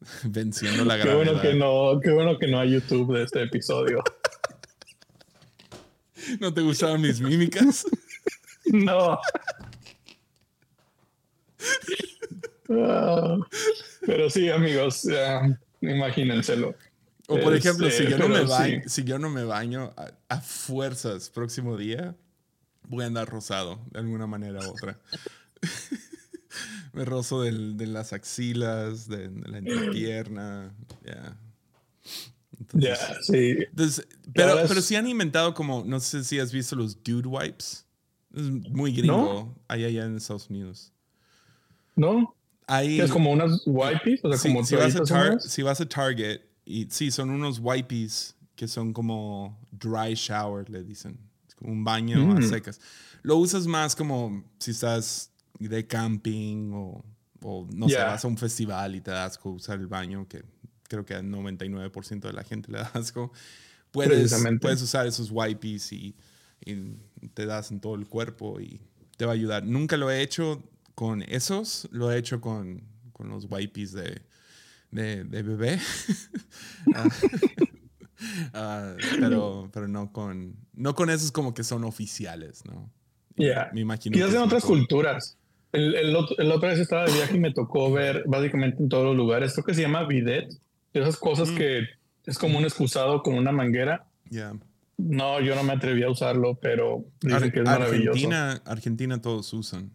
[0.24, 1.18] venciendo la gravedad.
[1.18, 4.02] Qué bueno que no, qué bueno que no hay YouTube de este episodio.
[6.40, 7.86] ¿No te gustaban mis mímicas?
[8.72, 9.18] No.
[12.68, 13.36] Ah,
[14.06, 15.08] pero sí, amigos,
[15.80, 16.76] imagínenselo.
[17.26, 19.92] O por ejemplo, si, este, yo no me baño, si yo no me baño
[20.28, 22.14] a, fuerzas próximo día,
[22.90, 24.98] voy a andar rosado de alguna manera u otra.
[26.92, 30.74] me rozo de las axilas, de, la entrepierna,
[31.04, 31.36] ya.
[32.72, 33.56] Ya, sí.
[34.34, 37.86] pero, pero sí han inventado como, no sé si has visto los dude wipes.
[38.34, 40.92] Es muy gringo ahí allá en Estados Unidos.
[41.96, 42.34] ¿No?
[42.68, 46.86] es como unas wipes, o sea, como si, vas a si vas a Target y
[46.90, 51.29] sí, son unos wipes que son como dry shower, le dicen.
[51.60, 52.42] Un baño a mm.
[52.42, 52.80] secas.
[53.22, 57.04] Lo usas más como si estás de camping o,
[57.42, 60.42] o no sé, vas a un festival y te das asco usar el baño, que
[60.88, 63.32] creo que al 99% de la gente le da asco.
[63.90, 66.14] Puedes, puedes usar esos wipes y,
[66.64, 66.74] y
[67.34, 68.80] te das en todo el cuerpo y
[69.16, 69.64] te va a ayudar.
[69.64, 70.62] Nunca lo he hecho
[70.94, 74.22] con esos, lo he hecho con, con los wipes de,
[74.90, 75.78] de, bebé.
[78.52, 82.90] Ah, pero, pero no con no con esos como que son oficiales, ¿no?
[83.36, 83.70] Ya.
[83.72, 84.14] Me imagino.
[84.14, 85.38] Quizás en otras culturas.
[85.72, 89.04] El, el, el, otra vez estaba de viaje y me tocó ver básicamente en todos
[89.04, 89.50] los lugares.
[89.50, 90.52] Esto que se llama bidet.
[90.92, 91.56] Esas cosas mm.
[91.56, 91.84] que
[92.26, 94.06] es como un excusado con una manguera.
[94.28, 94.52] Ya.
[94.96, 98.10] No, yo no me atreví a usarlo, pero dicen que es maravilloso.
[98.10, 99.92] Argentina, Argentina todos usan.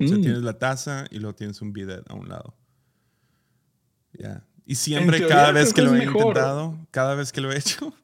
[0.00, 0.22] O sea, mm.
[0.22, 2.54] tienes la taza y luego tienes un bidet a un lado.
[4.12, 4.47] Ya.
[4.68, 7.94] Y siempre, cada vez que, lo he intentado, cada vez que lo he hecho,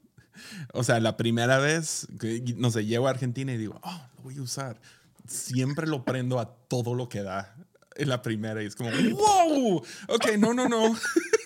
[0.73, 2.09] o sea, la primera vez,
[2.57, 4.81] no sé, llego a Argentina y digo, oh, lo voy a usar.
[5.29, 7.55] Siempre lo prendo a todo lo que da
[7.97, 9.77] en la primera y es como, wow,
[10.09, 10.97] ok, no, no, no.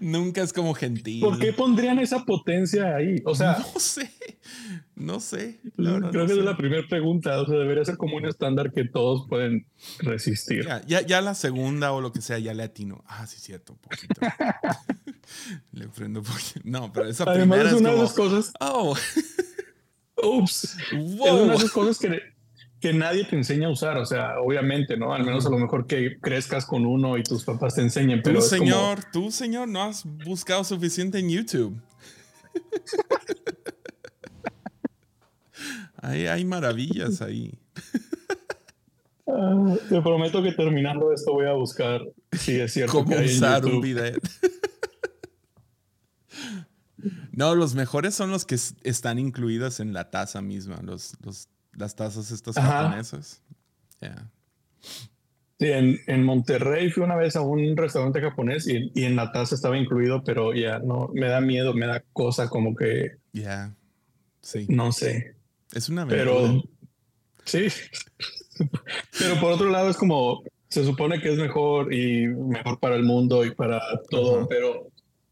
[0.00, 1.20] Nunca es como gentil.
[1.20, 3.22] ¿Por qué pondrían esa potencia ahí?
[3.24, 4.10] O sea, no sé,
[4.94, 5.60] no sé.
[5.76, 7.40] Creo que es la primera pregunta.
[7.40, 9.66] O sea, debería ser como un estándar que todos pueden
[9.98, 10.66] resistir.
[10.86, 13.02] Ya, ya, la segunda o lo que sea, ya le atino.
[13.06, 14.20] Ah, sí, cierto, un poquito.
[15.72, 16.60] le prendo un poquito.
[16.64, 18.52] No, pero esa primera es, una de esas cosas.
[18.60, 18.96] Oh.
[20.22, 20.76] Ups.
[20.92, 21.26] Wow.
[21.26, 22.31] Es una de esas cosas que
[22.82, 25.14] que nadie te enseña a usar, o sea, obviamente, ¿no?
[25.14, 28.40] Al menos a lo mejor que crezcas con uno y tus papás te enseñen, pero...
[28.40, 31.80] Tú, señor, tú, señor, no has buscado suficiente en YouTube.
[36.02, 37.54] hay, hay maravillas ahí.
[39.28, 42.00] Ah, te prometo que terminando esto voy a buscar
[42.32, 44.20] si es cierto cómo usar un bidet.
[47.30, 51.94] no, los mejores son los que están incluidos en la taza misma, los, los las
[51.94, 53.42] tazas estas japonesas.
[55.58, 59.30] Sí, en, en, Monterrey fui una vez a un restaurante japonés y, y en la
[59.30, 63.12] taza estaba incluido, pero ya no, me da miedo, me da cosa como que...
[63.32, 63.72] Ya,
[64.40, 64.66] sí.
[64.68, 65.36] No sé.
[65.72, 66.62] Es una Pero,
[67.44, 67.68] sí.
[69.18, 73.04] pero por otro lado es como, se supone que es mejor y mejor para el
[73.04, 73.80] mundo y para
[74.10, 74.90] todo, pero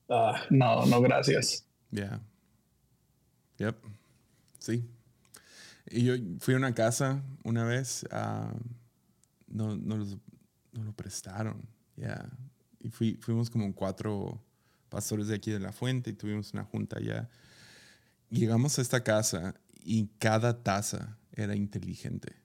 [0.09, 1.67] ah, no, no, gracias.
[1.91, 2.21] Ya.
[3.59, 3.77] Yep.
[4.59, 4.85] Sí.
[5.91, 8.57] Y yo fui a una casa una vez, uh,
[9.49, 9.97] no, no,
[10.73, 12.31] lo prestaron, ya.
[12.79, 14.41] Y fui, fuimos como cuatro
[14.89, 17.29] pastores de aquí de la fuente y tuvimos una junta allá.
[18.31, 22.37] Llegamos a esta casa y cada taza era inteligente.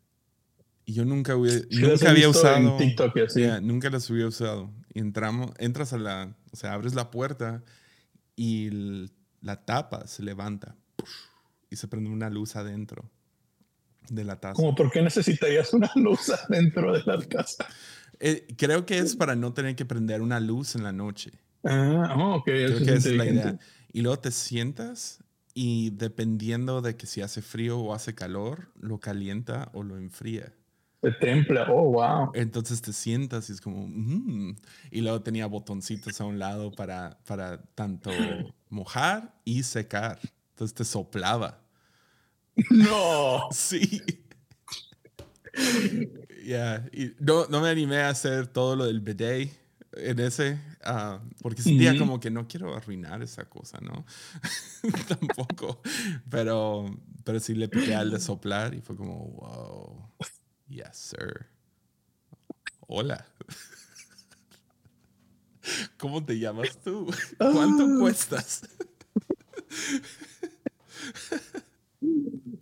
[0.84, 1.36] Y yo nunca,
[1.71, 2.77] nunca había usado.
[2.77, 3.15] TikTok,
[3.62, 4.71] nunca las había usado.
[4.93, 7.63] Y entramos, entras a la, o sea, abres la puerta
[8.36, 8.69] y
[9.41, 10.75] la tapa se levanta
[11.69, 13.12] y se prende una luz adentro
[14.10, 14.56] de la taza.
[14.56, 17.65] Como, ¿por qué necesitarías una luz dentro de la taza?
[18.20, 21.32] Eh, creo que es para no tener que prender una luz en la noche.
[21.63, 22.46] Ah, oh, ok.
[22.46, 23.60] Creo que es la idea.
[23.91, 25.20] Y luego te sientas
[25.54, 30.54] y dependiendo de que si hace frío o hace calor, lo calienta o lo enfría.
[31.02, 32.32] Se templa, oh, wow.
[32.34, 34.56] Entonces te sientas y es como, mm".
[34.91, 38.10] y luego tenía botoncitos a un lado para, para tanto
[38.70, 40.20] mojar y secar.
[40.52, 41.64] Entonces te soplaba.
[42.70, 43.50] No.
[43.52, 44.02] sí.
[46.44, 46.86] Ya,
[47.20, 49.52] no, no, me animé a hacer todo lo del bidet
[49.94, 54.06] en ese, ah, porque sentía como que no quiero arruinar esa cosa, ¿no?
[55.08, 55.82] Tampoco.
[56.30, 56.86] Pero,
[57.24, 60.12] pero sí le piqué al de soplar y fue como, wow,
[60.68, 61.48] yes, sir.
[62.88, 63.26] Hola.
[65.98, 67.12] ¿Cómo te llamas tú?
[67.38, 67.96] ¿Cuánto ah.
[68.00, 68.62] cuestas?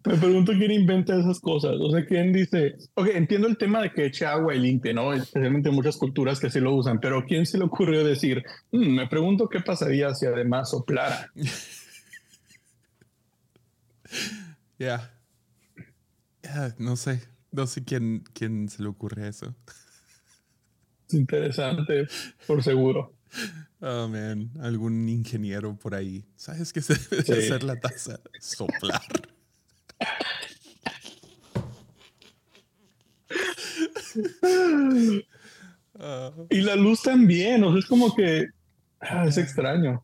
[0.06, 1.76] Me pregunto quién inventa esas cosas.
[1.80, 5.14] O sea, quién dice, ok, entiendo el tema de que eche agua y limpie, ¿no?
[5.14, 8.96] Especialmente en muchas culturas que sí lo usan, pero ¿quién se le ocurrió decir, mm,
[8.96, 11.32] me pregunto qué pasaría si además soplara?
[14.80, 15.14] Ya.
[16.78, 17.22] no sé.
[17.52, 19.56] No sé quién, quién se le ocurre eso.
[21.10, 22.08] interesante,
[22.48, 23.14] por seguro.
[23.80, 24.52] Oh, man.
[24.60, 26.26] Algún ingeniero por ahí.
[26.36, 28.20] ¿Sabes qué se debe hacer la taza?
[28.40, 29.02] Soplar.
[36.50, 38.48] Y la luz también, o sea, es como que
[39.00, 40.04] ah, es extraño.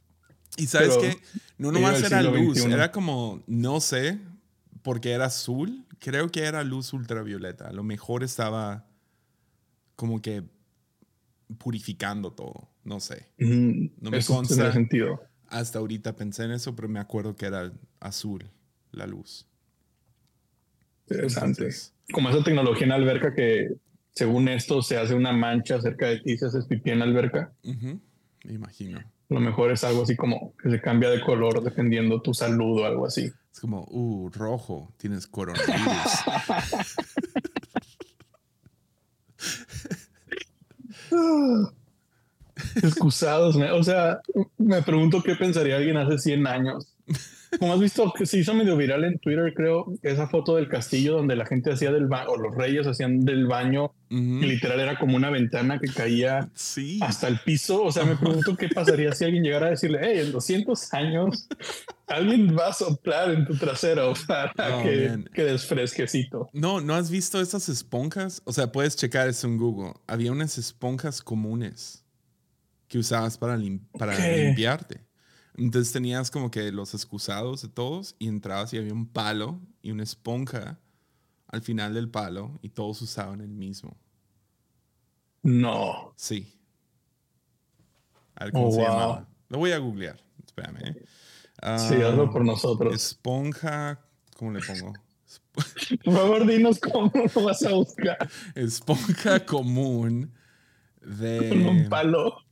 [0.57, 1.17] Y sabes que
[1.57, 4.19] no nomás era luz, era como, no sé,
[4.81, 7.67] porque era azul, creo que era luz ultravioleta.
[7.67, 8.85] A lo mejor estaba
[9.95, 10.43] como que
[11.57, 13.27] purificando todo, no sé.
[13.37, 14.71] no me consta.
[14.71, 15.21] sentido.
[15.47, 18.49] Hasta ahorita pensé en eso, pero me acuerdo que era azul
[18.91, 19.47] la luz.
[21.09, 21.69] Interesante.
[22.11, 23.69] como esa tecnología en alberca que
[24.11, 27.51] según esto se hace una mancha cerca de ti, se hace pipí en la alberca.
[27.63, 28.99] Me imagino.
[28.99, 32.81] A lo mejor es algo así como que se cambia de color dependiendo tu salud
[32.81, 33.31] o algo así.
[33.51, 35.75] Es como, uh, rojo, tienes coronavirus.
[42.83, 44.19] Excusados, o sea,
[44.57, 46.95] me pregunto qué pensaría alguien hace 100 años
[47.57, 51.15] como has visto, que se hizo medio viral en Twitter, creo, esa foto del castillo
[51.15, 54.97] donde la gente hacía del baño, o los reyes hacían del baño, y literal era
[54.97, 56.49] como una ventana que caía
[57.01, 57.83] hasta el piso.
[57.83, 61.47] O sea, me pregunto qué pasaría si alguien llegara a decirle, hey, en 200 años
[62.07, 66.49] alguien va a soplar en tu trasero para oh, que, que desfresquecito.
[66.53, 68.41] No, ¿no has visto esas esponjas?
[68.45, 69.93] O sea, puedes checar eso en Google.
[70.07, 72.03] Había unas esponjas comunes
[72.87, 73.57] que usabas para,
[73.97, 75.08] para limpiarte.
[75.59, 79.91] Entonces tenías como que los excusados de todos y entrabas y había un palo y
[79.91, 80.79] una esponja
[81.47, 83.97] al final del palo y todos usaban el mismo.
[85.43, 86.13] No.
[86.15, 86.57] Sí.
[88.35, 89.27] A ver cómo oh, se llamaba.
[89.49, 90.17] Lo voy a googlear.
[90.45, 90.77] Espérame.
[90.81, 91.05] ¿eh?
[91.77, 92.95] sí, hazlo por nosotros.
[92.95, 93.99] Esponja.
[94.37, 94.93] ¿Cómo le pongo?
[96.05, 98.17] por favor, dinos cómo lo vas a buscar.
[98.55, 100.31] Esponja común
[101.01, 101.49] de.
[101.49, 102.45] Con un palo.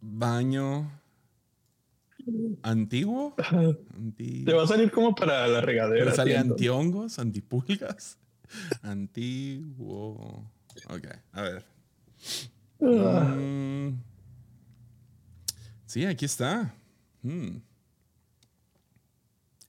[0.00, 0.98] Baño
[2.62, 3.34] antiguo.
[4.16, 6.14] Te va a salir como para la regadera.
[6.14, 8.18] Sale antihongos, antipulgas.
[8.82, 10.50] Antiguo.
[10.88, 11.66] Ok, a ver.
[12.80, 13.34] Ah.
[13.36, 14.02] Mm.
[15.86, 16.74] Sí, aquí está.
[17.22, 17.58] Hmm.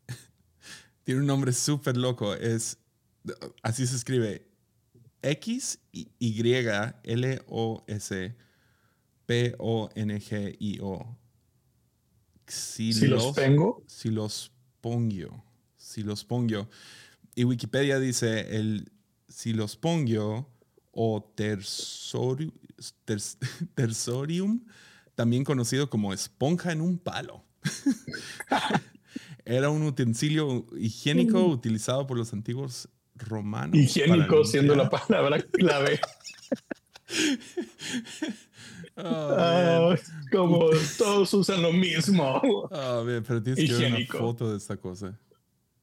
[1.04, 2.34] Tiene un nombre súper loco.
[2.34, 2.78] Es.
[3.64, 4.48] Así se escribe.
[5.22, 6.42] X Y
[7.04, 8.36] L O S
[9.26, 11.18] P O N G I O
[12.50, 13.84] si, los, pongo.
[13.88, 15.44] Si los pongo.
[15.78, 16.70] Si los pongo.
[17.36, 18.92] Y Wikipedia dice el
[19.28, 20.50] si los pongo
[20.92, 22.52] o tersorium,
[23.76, 24.66] tersorium,
[25.16, 27.46] también conocido como esponja en un palo.
[29.46, 31.52] Era un utensilio higiénico mm.
[31.52, 33.78] utilizado por los antiguos romanos.
[33.78, 36.00] Higiénico siendo la palabra clave.
[39.02, 39.96] Oh,
[40.32, 42.42] como todos usan lo mismo.
[42.44, 45.18] Oh, bien, pero tienes que ver una foto de esta cosa.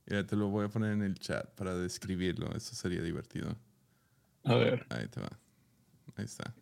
[0.07, 2.55] Ya te lo voy a poner en el chat para describirlo.
[2.55, 3.57] Eso sería divertido.
[4.45, 4.87] A ver.
[4.91, 5.31] Ahí te va.
[6.17, 6.55] Ahí está.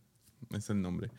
[0.50, 1.10] Ahí está el nombre.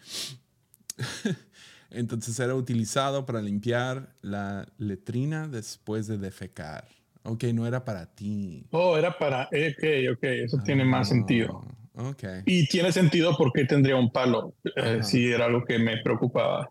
[1.91, 6.87] Entonces era utilizado para limpiar la letrina después de defecar.
[7.23, 8.65] Ok, no era para ti.
[8.71, 9.43] Oh, era para.
[9.43, 11.63] Ok, ok, eso tiene más sentido.
[11.97, 12.41] Okay.
[12.45, 16.69] Y tiene sentido porque tendría un palo, eh, si era algo que me preocupaba.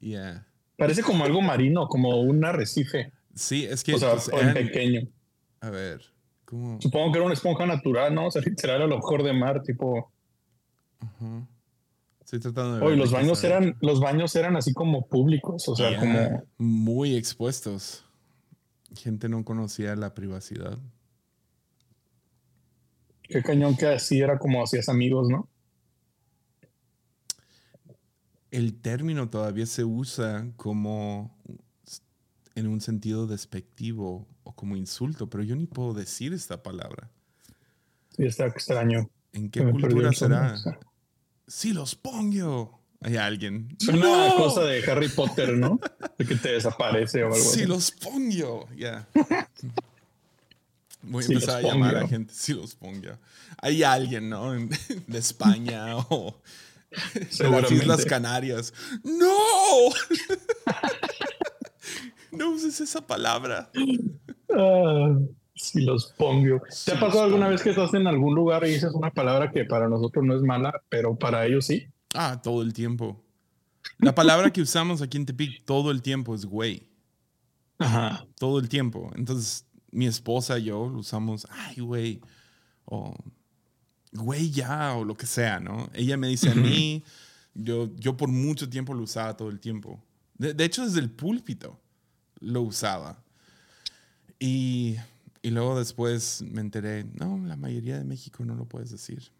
[0.00, 0.44] Yeah.
[0.76, 3.12] Parece como algo marino, como un arrecife.
[3.34, 3.94] Sí, es que...
[3.94, 5.08] O sea, pues, pequeño.
[5.60, 6.02] A ver,
[6.44, 6.80] ¿cómo?
[6.80, 8.26] Supongo que era una esponja natural, ¿no?
[8.26, 10.10] O sea, literal a lo mejor de mar, tipo...
[10.98, 11.46] Ajá.
[12.20, 15.96] Estoy tratando de Oye, los baños eran, los baños eran así como públicos, o sea,
[15.96, 16.44] como...
[16.58, 18.04] Muy expuestos.
[18.96, 20.76] Gente no conocía la privacidad.
[23.28, 25.48] Qué cañón que así era como hacías amigos, ¿no?
[28.50, 31.36] El término todavía se usa como
[32.54, 37.10] en un sentido despectivo o como insulto, pero yo ni puedo decir esta palabra.
[38.16, 39.10] Sí, está extraño.
[39.32, 40.54] ¿En qué cultura será?
[41.46, 42.82] Si los pongo.
[43.02, 43.76] Hay alguien.
[43.78, 45.78] Es una cosa de Harry Potter, ¿no?
[46.18, 47.60] De que te desaparece o algo así.
[47.60, 48.68] Si los pongo.
[48.74, 49.06] Ya.
[51.06, 53.18] Voy a empezar a llamar a gente si los ponga.
[53.62, 54.52] Hay alguien, ¿no?
[55.06, 56.40] de España o
[57.38, 58.72] de las Islas Canarias.
[59.04, 59.36] ¡No!
[62.32, 63.70] no uses esa palabra.
[64.52, 65.16] Ah,
[65.54, 66.60] si los pongo.
[66.84, 69.64] ¿Te ha pasado alguna vez que estás en algún lugar y dices una palabra que
[69.64, 71.86] para nosotros no es mala, pero para ellos sí?
[72.14, 73.22] Ah, todo el tiempo.
[73.98, 76.88] La palabra que usamos aquí en Tepic todo el tiempo es güey.
[77.78, 78.26] Ajá.
[78.38, 79.10] Todo el tiempo.
[79.14, 79.65] Entonces,
[79.96, 82.20] mi esposa y yo lo usamos, ay, güey,
[82.84, 83.14] o
[84.12, 85.88] güey, ya, o lo que sea, ¿no?
[85.94, 87.02] Ella me dice a mí,
[87.54, 90.02] yo, yo por mucho tiempo lo usaba todo el tiempo.
[90.36, 91.80] De, de hecho, desde el púlpito
[92.40, 93.22] lo usaba.
[94.38, 94.96] Y,
[95.40, 99.30] y luego después me enteré, no, la mayoría de México no lo puedes decir.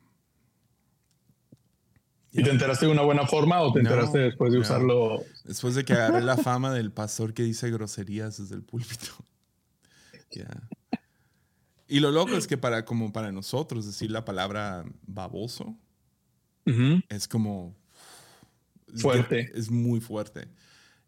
[2.32, 5.22] ¿Y te enteraste de una buena forma o te enteraste después de usarlo?
[5.44, 9.12] Después de que agarré la fama del pastor que dice groserías desde el púlpito.
[11.88, 15.76] Y lo loco es que para, como para nosotros decir la palabra baboso
[17.08, 17.76] es como...
[18.96, 19.50] Fuerte.
[19.54, 20.48] Es, muy fuerte.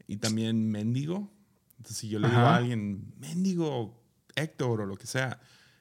[0.07, 1.33] Y también mendigo.
[1.78, 4.02] Entonces si yo le digo a alguien, mendigo,
[4.35, 5.40] Héctor o lo que sea,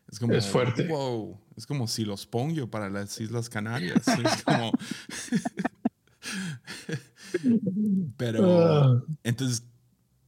[0.10, 0.34] es como...
[0.34, 0.88] Es fuerte.
[0.88, 1.40] Wow.
[1.56, 4.08] Es como si los pongo para las Islas Canarias.
[4.26, 4.72] es como...
[8.18, 8.62] Pero...
[8.62, 9.04] Ah.
[9.24, 9.64] Entonces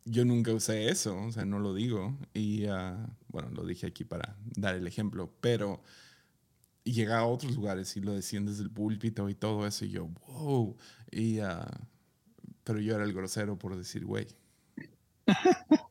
[0.10, 2.18] yo nunca usé eso, o sea, no lo digo.
[2.34, 5.82] Y ah, bueno, lo dije aquí para dar el ejemplo, pero
[6.84, 10.08] llega a otros lugares y lo decían desde el púlpito y todo eso, y yo,
[10.28, 10.76] wow.
[11.12, 11.70] Y, ah,
[12.64, 14.28] pero yo era el grosero por decir, güey.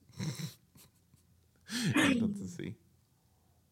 [1.95, 2.77] Entonces sí.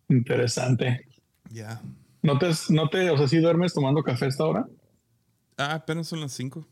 [0.09, 1.09] Interesante.
[1.51, 1.83] Ya.
[2.23, 4.69] ¿No te, ¿No te, o sea, si duermes tomando café esta hora?
[5.57, 6.67] Ah, apenas son las 5.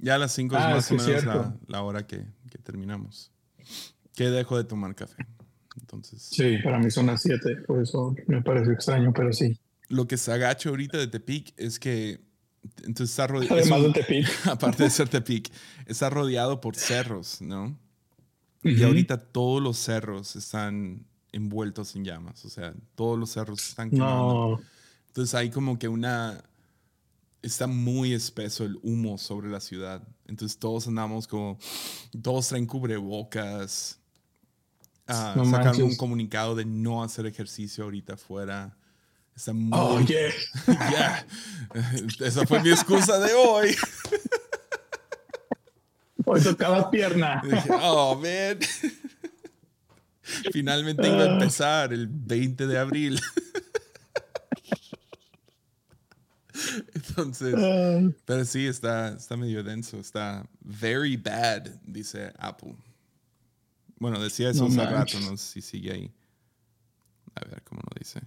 [0.00, 3.30] Ya a las 5 es ah, más o menos la, la, hora que, que, terminamos.
[4.14, 5.26] Que dejo de tomar café.
[5.78, 6.22] Entonces.
[6.22, 9.58] Sí, para mí son las 7, por eso me parece extraño, pero sí.
[9.88, 12.20] Lo que se agacha ahorita de Tepic es que.
[12.78, 13.56] Entonces está rodeado.
[13.56, 14.28] Además de Tepic.
[14.46, 15.50] aparte de ser Tepic,
[15.86, 17.78] está rodeado por cerros, ¿no?
[18.62, 22.44] Y ahorita todos los cerros están envueltos en llamas.
[22.44, 24.58] O sea, todos los cerros están quemando.
[24.58, 24.60] No.
[25.08, 26.44] Entonces hay como que una
[27.42, 30.02] está muy espeso el humo sobre la ciudad.
[30.26, 31.58] Entonces todos andamos como,
[32.22, 33.98] todos traen cubrebocas.
[35.08, 38.76] Uh, sacaron un comunicado de no hacer ejercicio ahorita afuera.
[39.34, 39.70] Está muy...
[39.72, 40.30] Oh, yeah.
[42.20, 43.74] Esa fue mi excusa de hoy.
[46.24, 47.42] hoy tocaba pierna.
[47.82, 48.58] oh, man.
[50.52, 53.20] Finalmente iba a empezar el 20 de abril.
[56.94, 57.54] Entonces,
[58.24, 59.98] pero sí, está, está medio denso.
[59.98, 62.74] Está very bad, dice Apple.
[63.98, 66.10] Bueno, decía eso hace rato, no sé si sigue ahí.
[67.34, 68.20] A ver cómo lo dice.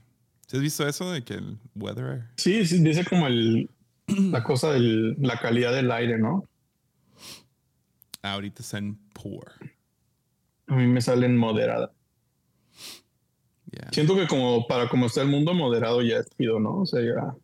[0.51, 2.27] ¿Has visto eso de que el weather?
[2.37, 3.69] Sí, sí dice como el,
[4.05, 6.47] la cosa de la calidad del aire, ¿no?
[8.21, 9.51] Ahorita está en poor.
[10.67, 11.91] A mí me sale en moderada.
[13.91, 16.81] Siento que como para como está el mundo moderado ya es pido, ¿no?
[16.81, 17.35] O sea, ya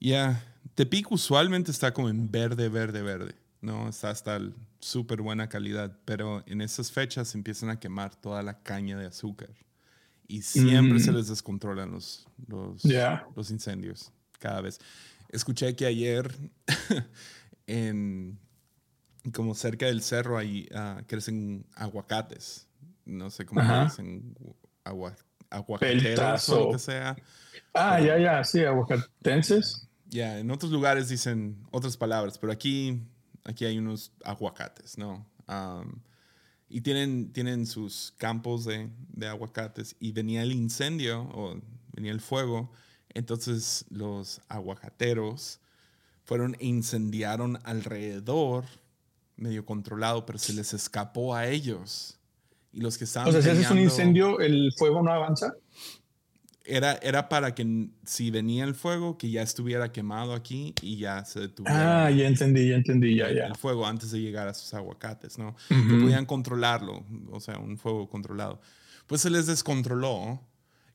[0.00, 0.42] ya,
[0.74, 3.34] Tepic usualmente está como en verde, verde, verde.
[3.60, 4.40] No, está hasta
[4.78, 9.50] súper buena calidad, pero en esas fechas empiezan a quemar toda la caña de azúcar
[10.28, 11.16] y siempre se mm.
[11.16, 12.82] les descontrolan los, los,
[13.34, 14.78] los incendios, cada vez.
[15.30, 16.32] Escuché que ayer
[17.66, 18.38] en
[19.32, 22.66] como cerca del cerro ahí uh, crecen aguacates.
[23.04, 24.36] No sé cómo dicen,
[24.84, 25.16] agua,
[25.50, 27.16] aguacateros o lo que sea.
[27.74, 29.87] Ah, ya, ya, sí, aguacatenses.
[30.08, 33.02] Ya, en otros lugares dicen otras palabras, pero aquí,
[33.44, 35.26] aquí hay unos aguacates, ¿no?
[36.70, 41.58] y tienen, tienen sus campos de, de, aguacates y venía el incendio o
[41.92, 42.70] venía el fuego,
[43.14, 45.60] entonces los aguacateros
[46.28, 48.66] fueron e incendiaron alrededor,
[49.36, 52.18] medio controlado, pero se les escapó a ellos.
[52.70, 53.30] Y los que estaban...
[53.30, 55.54] O sea, si haces un incendio, ¿el fuego no avanza?
[56.68, 61.40] Era, para que si venía el fuego, que ya estuviera quemado aquí y ya se
[61.40, 62.06] detuviera.
[62.06, 63.46] Ah, ya entendí, ya entendí, ya, ya.
[63.46, 65.56] El fuego antes de llegar a sus aguacates, ¿no?
[65.68, 68.60] Que podían controlarlo, o sea, un fuego controlado.
[69.06, 70.40] Pues se les descontroló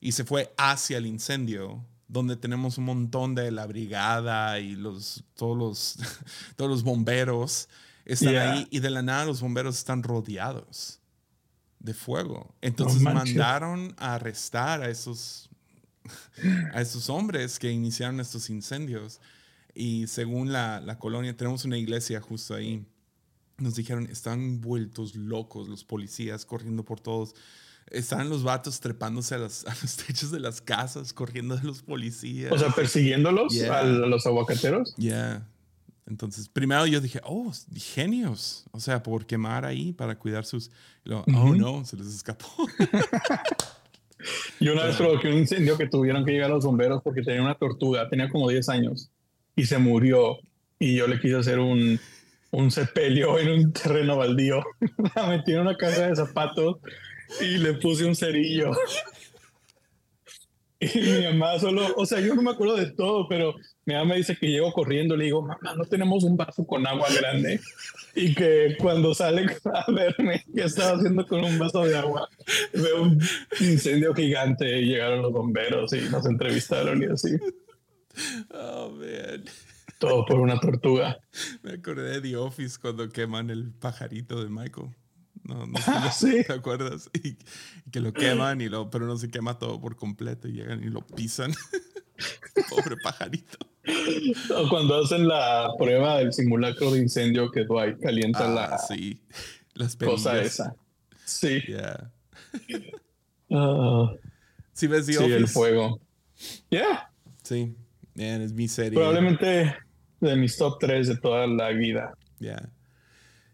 [0.00, 5.24] y se fue hacia el incendio, donde tenemos un montón de la brigada y los,
[5.34, 5.98] todos, los,
[6.56, 7.68] todos los bomberos
[8.04, 11.00] están ahí y de la nada los bomberos están rodeados
[11.80, 12.54] de fuego.
[12.60, 15.50] Entonces mandaron a arrestar a esos
[16.72, 19.20] a esos hombres que iniciaron estos incendios.
[19.74, 22.86] Y según la, la, colonia, tenemos una iglesia justo ahí.
[23.58, 27.34] Nos dijeron, están vueltos locos los policías corriendo por todos.
[27.90, 32.52] Estaban los vatos trepándose a, los techos de las casas, corriendo de los policías.
[32.52, 34.94] O sea, persiguiéndolos a los aguacateros.
[34.96, 35.48] Yeah.
[36.06, 38.64] Entonces, primero yo dije, oh, genios.
[38.72, 40.70] O sea, por quemar ahí para cuidar sus.
[41.10, 42.46] Oh, no, se les escapó.
[44.60, 47.54] Y una vez provoqué un incendio que tuvieron que llegar los bomberos porque tenía una
[47.54, 49.10] tortuga, tenía como 10 años
[49.56, 50.38] y se murió.
[50.78, 51.98] Y yo le quise hacer un,
[52.50, 54.64] un sepelio en un terreno baldío.
[55.16, 56.76] La metí en una caja de zapatos
[57.40, 58.72] y le puse un cerillo.
[60.94, 63.54] Y mi mamá solo, o sea, yo no me acuerdo de todo, pero
[63.86, 66.86] mi mamá me dice que llego corriendo, le digo, mamá, no tenemos un vaso con
[66.86, 67.60] agua grande.
[68.14, 72.28] Y que cuando sale a verme, ¿qué estaba haciendo con un vaso de agua?
[72.72, 73.20] Veo un
[73.60, 77.36] incendio gigante y llegaron los bomberos y nos entrevistaron y así.
[78.52, 79.44] Oh, man.
[79.98, 81.18] Todo por una tortuga.
[81.62, 84.88] Me acordé de The Office cuando queman el pajarito de Michael.
[85.44, 86.42] No, no Ah, sí.
[86.46, 87.10] ¿Te acuerdas?
[87.22, 87.36] Y,
[87.90, 90.88] que lo queman, y lo, pero no se quema todo por completo y llegan y
[90.88, 91.52] lo pisan.
[92.70, 93.58] Pobre pajarito.
[94.56, 99.20] O cuando hacen la prueba del simulacro de incendio que Dwight calienta Ah, la sí.
[99.74, 100.74] Las cosa esa.
[101.24, 101.60] Sí.
[101.66, 102.10] Yeah.
[103.50, 104.12] Ah,
[104.72, 105.36] ¿Sí ves The sí, Office?
[105.36, 106.00] el fuego.
[106.70, 107.10] Yeah.
[107.42, 107.74] Sí.
[108.14, 108.94] Man, es mi serie.
[108.94, 109.76] Probablemente
[110.20, 112.14] de mis top 3 de toda la vida.
[112.38, 112.70] Yeah.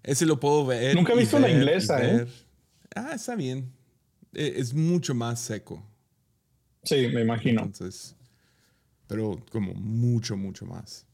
[0.02, 0.94] Ese lo puedo ver.
[0.94, 2.26] Nunca he visto la ver inglesa, ¿eh?
[2.94, 3.70] Ah, está bien.
[4.32, 5.82] E- Es mucho más seco.
[6.82, 7.62] Sí, me imagino.
[7.62, 8.16] Entonces,
[9.06, 11.06] pero como mucho, mucho más.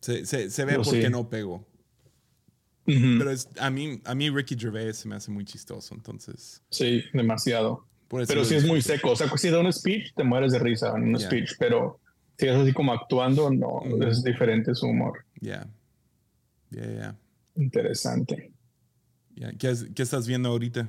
[0.00, 1.10] Se, se, se ve Pero porque sí.
[1.10, 1.66] no pegó.
[2.86, 3.18] Ujú.
[3.18, 6.62] Pero es, a, mí, a mí Ricky Gervais se me hace muy chistoso, entonces.
[6.70, 7.86] Sí, demasiado.
[8.08, 9.12] Por Pero sí es muy seco.
[9.12, 11.26] O sea, si da un speech, te mueres de risa en un Yeah.
[11.28, 11.52] speech.
[11.58, 12.00] Pero
[12.36, 15.24] si es así como actuando, no, es diferente su humor.
[15.40, 15.66] Yeah.
[16.72, 17.14] Yeah, yeah,
[17.56, 18.50] Interesante.
[19.34, 19.52] yeah.
[19.58, 20.88] ¿Qué, es- qué estás viendo ahorita?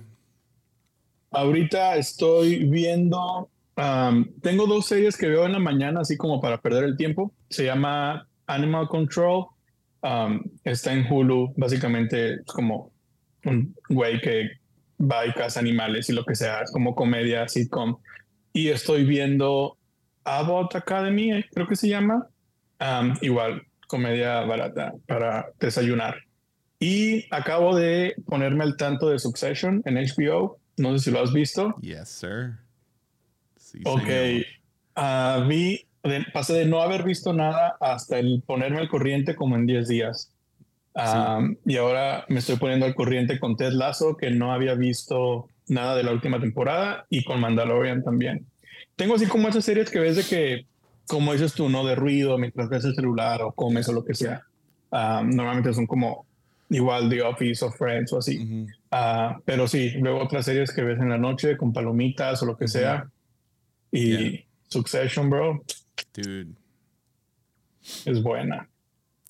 [1.32, 3.50] Ahorita estoy viendo.
[3.76, 7.34] um, tengo dos series que veo en la mañana, así como para perder el tiempo.
[7.50, 9.46] Se llama Animal Control.
[10.04, 11.54] um, está en Hulu.
[11.58, 12.92] Básicamente es como
[13.46, 14.50] un güey que
[15.00, 16.64] va y caza animales y lo que sea.
[16.72, 17.98] Como comedia, sitcom.
[18.54, 19.78] Y estoy viendo
[20.24, 22.28] Abbott Academy, eh, creo que se llama.
[22.80, 26.16] Um, igual, comedia barata para desayunar.
[26.80, 30.60] Y acabo de ponerme al tanto de Succession en HBO.
[30.78, 31.76] No sé si lo has visto.
[31.82, 32.54] Yes, sir.
[33.58, 34.10] Sí, Ok.
[34.96, 39.56] Ah, vi, de- pasé de no haber visto nada hasta el ponerme al corriente como
[39.56, 40.30] en 10 días.
[40.96, 45.48] Ah, Y ahora me estoy poniendo al corriente con Ted Lasso, que no había visto
[45.68, 48.46] nada de la última temporada, y con Mandalorian también.
[48.96, 50.66] Tengo así como esas series que ves de que,
[51.08, 51.86] como dices tú, ¿no?
[51.86, 54.44] De ruido mientras ves el celular o comes o lo que sea.
[54.92, 56.26] Normalmente son como
[56.70, 58.68] igual The Office o Friends o así.
[58.92, 62.58] Ah, pero sí, luego otras series que ves en la noche con palomitas o lo
[62.58, 63.10] que sea.
[63.92, 64.44] Y Yeah.
[64.70, 65.64] Succession, bro,
[66.16, 66.56] Dude.
[68.06, 68.68] es buena.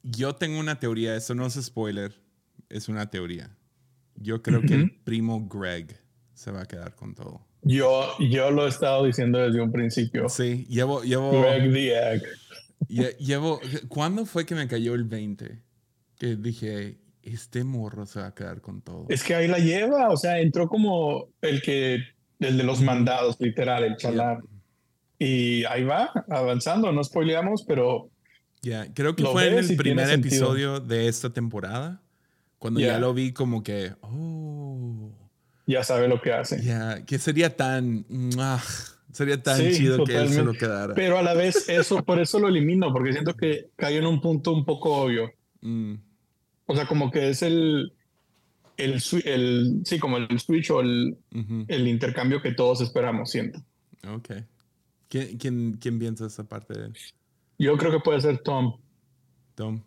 [0.03, 2.13] Yo tengo una teoría, eso no es spoiler,
[2.69, 3.53] es una teoría.
[4.15, 5.99] Yo creo que el primo Greg
[6.34, 7.41] se va a quedar con todo.
[7.64, 10.28] Yo, yo lo he estado diciendo desde un principio.
[10.30, 12.24] Sí, llevo, llevo, Greg the Egg.
[12.89, 15.61] lle- llevo, ¿cuándo fue que me cayó el 20?
[16.18, 19.05] Que dije, este morro se va a quedar con todo.
[19.09, 21.99] Es que ahí la lleva, o sea, entró como el que,
[22.39, 24.43] el de los mandados, literal, el chalán.
[25.18, 28.09] Y ahí va, avanzando, no spoileamos, pero
[28.61, 30.36] Ya, creo que fue en el primer sentido.
[30.36, 32.01] episodio de esta temporada,
[32.59, 32.88] cuando Ya.
[32.88, 34.72] ya lo vi como que, oh,
[35.66, 36.61] ya sabe lo que hace.
[36.64, 38.05] ya, que sería tan,
[38.39, 38.61] ah,
[39.11, 40.93] sería tan Sí, chido que él se lo quedara.
[40.93, 44.22] Pero a la vez, eso, por eso lo elimino, porque siento que cayó en un
[44.22, 45.32] punto un poco obvio.
[45.61, 45.95] Mm,
[46.66, 47.93] O sea, como que es el,
[48.78, 51.18] el, el sí, como el switch o el,
[51.68, 53.59] el intercambio que todos esperamos, siento.
[54.07, 54.30] Ok.
[55.09, 56.93] ¿Quién, quién, quién piensa esa parte de él?
[57.59, 58.78] Yo creo que puede ser Tom.
[59.55, 59.82] Tom.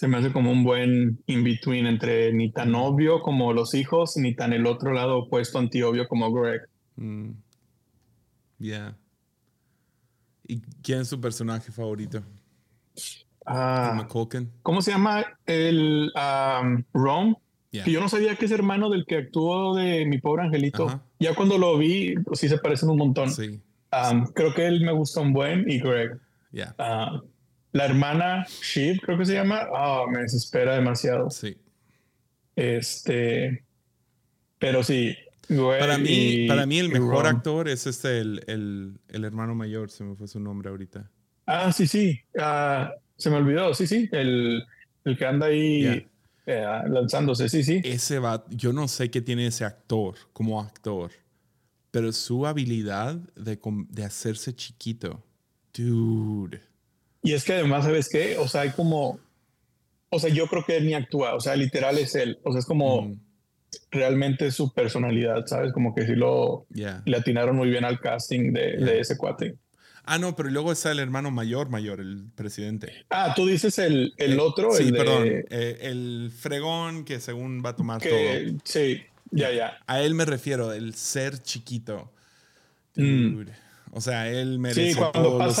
[0.00, 4.34] Se me hace como un buen in-between entre ni tan obvio como los hijos, ni
[4.34, 6.62] tan el otro lado opuesto anti-obvio como Greg.
[6.96, 7.32] Mm.
[8.60, 8.96] Yeah.
[10.48, 12.22] ¿Y quién es tu personaje favorito?
[13.44, 14.08] Ah.
[14.62, 15.22] ¿Cómo se llama?
[15.44, 17.36] El um, Ron.
[17.70, 17.84] Yeah.
[17.84, 21.02] Que yo no sabía que es hermano del que actuó de Mi Pobre Angelito.
[21.18, 23.30] Ya cuando lo vi, sí se parecen un montón.
[23.30, 23.60] Sí.
[23.92, 26.18] Um, creo que él me gusta un buen y Greg.
[26.52, 26.74] Yeah.
[26.78, 27.20] Ah,
[27.72, 29.66] la hermana Shiv, creo que se llama.
[29.74, 31.30] Ah, me desespera demasiado.
[31.30, 31.56] Sí.
[32.56, 33.64] Este.
[34.58, 35.16] Pero sí.
[35.48, 36.08] Para mí,
[36.44, 37.26] y- para mí el mejor Ron.
[37.26, 41.10] actor es este, el, el, el hermano mayor, se me fue su nombre ahorita.
[41.46, 42.20] Ah, sí, sí.
[42.38, 43.74] Ah, se me olvidó.
[43.74, 44.08] Sí, sí.
[44.12, 44.64] El,
[45.04, 45.80] el que anda ahí
[46.46, 46.82] Yeah.
[46.84, 47.48] eh, lanzándose.
[47.48, 47.80] Sí, sí.
[47.84, 51.10] Ese va, yo no sé qué tiene ese actor como actor,
[51.90, 53.58] pero su habilidad de,
[53.88, 55.22] de hacerse chiquito.
[55.74, 56.60] Dude.
[57.22, 58.36] Y es que además, ¿sabes qué?
[58.38, 59.18] O sea, hay como.
[60.10, 61.34] O sea, yo creo que él ni actúa.
[61.34, 62.38] O sea, literal es él.
[62.44, 63.20] O sea, es como Mm,
[63.90, 65.72] realmente su personalidad, ¿sabes?
[65.72, 66.66] Como que sí lo.
[66.72, 67.02] yeah.
[67.04, 68.86] Le atinaron muy bien al casting de, Yeah.
[68.86, 69.56] de ese cuate.
[70.04, 73.04] Ah, no, pero luego está el hermano mayor, mayor, el presidente.
[73.10, 75.22] Ah, tú dices el, el Eh, otro, Sí, el de- perdón.
[75.28, 79.78] eh, el fregón que según va a tomar que sí, Ya, ya.
[79.86, 82.10] A él me refiero, el ser chiquito.
[82.96, 83.42] Mm.
[83.92, 85.58] O sea, él merece todos los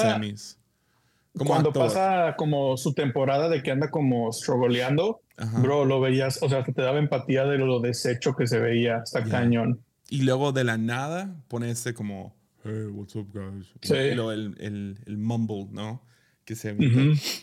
[1.34, 1.48] semis.
[1.48, 5.22] cuando pasa como su temporada de que anda como struggleando,
[5.62, 9.24] bro, lo veías, o sea, te daba empatía de lo deshecho que se veía, hasta
[9.24, 9.80] cañón.
[10.08, 13.66] Y luego de la nada pone este como, hey, what's up, guys?
[13.82, 13.94] Sí.
[13.94, 14.18] el,
[14.58, 16.02] el, el, mumble, ¿no?
[16.44, 16.76] Que se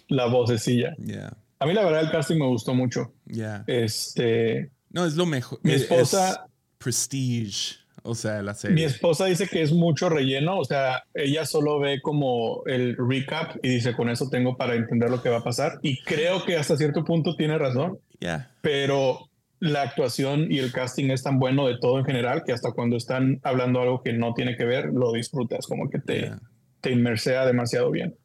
[0.09, 0.95] La vocecilla.
[0.97, 1.37] Yeah.
[1.59, 3.13] A mí la verdad el casting me gustó mucho.
[3.25, 3.63] Yeah.
[3.67, 4.71] Este...
[4.89, 5.59] No, es lo mejor.
[5.63, 6.47] Mi esposa...
[6.77, 7.86] prestige.
[8.07, 8.75] O sea, la serie.
[8.75, 13.57] Mi esposa dice que es mucho relleno, o sea, ella solo ve como el recap
[13.61, 15.79] y dice, con eso tengo para entender lo que va a pasar.
[15.81, 17.99] Y creo que hasta cierto punto tiene razón.
[18.19, 18.49] Yeah.
[18.61, 19.29] Pero
[19.59, 22.95] la actuación y el casting es tan bueno de todo en general que hasta cuando
[22.95, 26.31] están hablando algo que no tiene que ver, lo disfrutas, como que te,
[26.79, 28.15] te inmersea demasiado bien.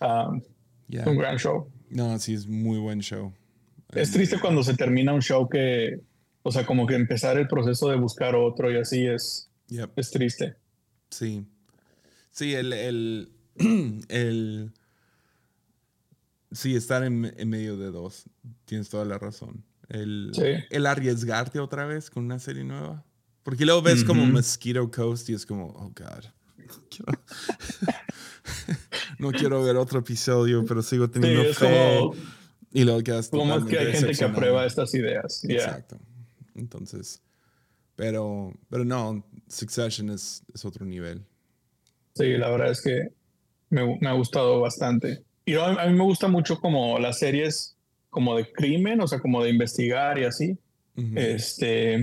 [0.00, 0.42] Um,
[1.06, 1.66] un gran show.
[1.88, 3.32] No, sí, es muy buen show.
[3.94, 5.98] Es triste cuando se termina un show que,
[6.42, 9.50] o sea, como que empezar el proceso de buscar otro y así es,
[9.96, 10.56] es triste.
[11.10, 11.46] Sí.
[12.30, 13.32] Sí, el, el,
[14.08, 14.72] el
[16.52, 18.24] sí, estar en, en medio de dos,
[18.64, 23.04] tienes toda la razón el, el arriesgarte otra vez con una serie nueva.
[23.42, 26.24] Porque luego ves como Mosquito Coast y es como, oh God.
[29.18, 32.00] no quiero ver otro episodio, pero sigo teniendo fe.
[32.72, 35.42] y luego quedas Como es que hay gente que aprueba estas ideas.
[35.44, 35.98] Exacto.
[36.60, 37.22] Entonces,
[37.96, 41.24] pero, pero no, Succession es, es otro nivel.
[42.14, 43.08] Sí, la verdad es que
[43.70, 45.24] me, me ha gustado bastante.
[45.44, 47.76] Y a mí me gusta mucho como las series
[48.10, 50.58] como de crimen, o sea, como de investigar y así.
[51.14, 51.94] Este,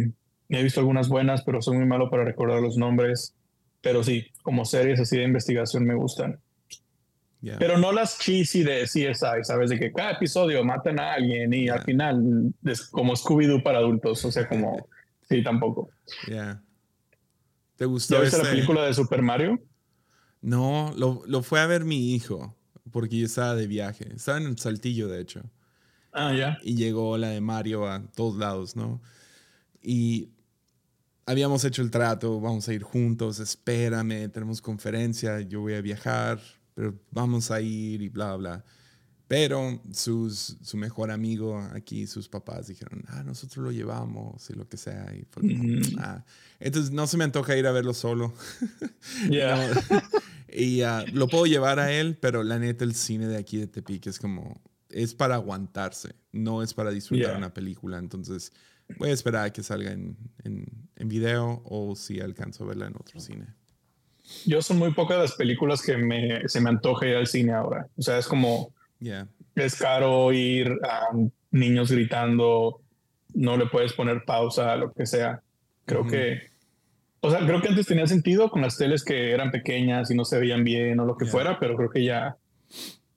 [0.50, 3.36] he visto algunas buenas, pero soy muy malo para recordar los nombres.
[3.82, 6.40] Pero sí, como series así de investigación me gustan.
[7.42, 9.70] Pero no las cheesy de CSI, ¿sabes?
[9.70, 14.24] De que cada episodio matan a alguien y al final es como Scooby-Doo para adultos.
[14.26, 14.88] O sea, como...
[15.30, 15.90] sí, tampoco.
[16.28, 16.62] Yeah.
[17.76, 19.62] ¿Te gustó ¿Ya viste la película de Super Mario?
[20.42, 22.56] No, lo, lo fue a ver mi hijo,
[22.92, 24.12] porque yo estaba de viaje.
[24.16, 25.44] Estaba en el Saltillo, de hecho.
[26.12, 26.58] Ah, ya.
[26.64, 29.02] Y llegó la de Mario a todos lados, ¿no?
[29.82, 30.30] Y
[31.28, 36.40] habíamos hecho el trato, vamos a ir juntos, espérame, tenemos conferencia, yo voy a viajar,
[36.78, 38.64] pero vamos a ir y bla, bla.
[39.28, 44.70] Pero sus, su mejor amigo aquí, sus papás dijeron, ah, nosotros lo llevamos y lo
[44.70, 45.12] que sea.
[45.16, 45.26] Y
[45.98, 46.24] ah".
[46.60, 48.32] Entonces no se me antoja ir a verlo solo.
[49.28, 49.72] Yeah.
[50.54, 53.66] y uh, lo puedo llevar a él, pero la neta el cine de aquí de
[53.66, 57.98] Tepic es como es para aguantarse, no es para disfrutar una película.
[57.98, 58.54] Entonces,
[59.00, 62.96] voy a esperar a que salga en, en, video o si alcanzo a verla en
[62.96, 63.48] otro cine.
[64.46, 67.88] Yo son muy pocas las películas que me, se me antoja ir al cine ahora.
[67.98, 68.74] O sea, es como,
[69.56, 71.08] es caro ir a
[71.52, 72.82] niños gritando,
[73.34, 75.42] no le puedes poner pausa, lo que sea.
[75.86, 76.42] Creo que,
[77.22, 80.26] o sea, creo que antes tenía sentido con las teles que eran pequeñas y no
[80.26, 82.36] se veían bien o lo que fuera, pero creo que ya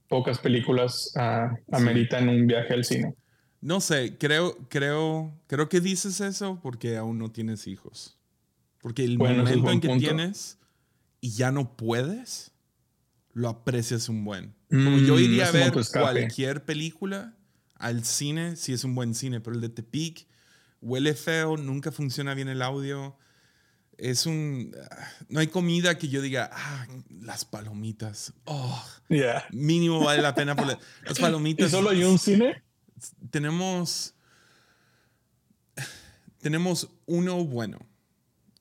[0.08, 3.14] pocas películas uh, ameritan un viaje al cine.
[3.60, 8.16] No sé, creo, creo, creo que dices eso porque aún no tienes hijos.
[8.80, 10.59] Porque el momento en que tienes
[11.20, 12.52] y ya no puedes,
[13.32, 14.54] lo aprecias un buen.
[14.70, 17.36] Como yo mm, iría a ver cualquier película
[17.74, 20.26] al cine si es un buen cine, pero el de Tepic
[20.80, 23.16] huele feo, nunca funciona bien el audio
[24.00, 24.74] es un.
[25.28, 26.86] No hay comida que yo diga, ah,
[27.22, 28.32] las palomitas.
[28.44, 28.84] Oh,
[29.50, 31.68] mínimo vale la pena por las palomitas.
[31.68, 32.62] ¿Y solo hay un cine?
[33.30, 34.14] Tenemos.
[36.40, 37.78] Tenemos uno bueno.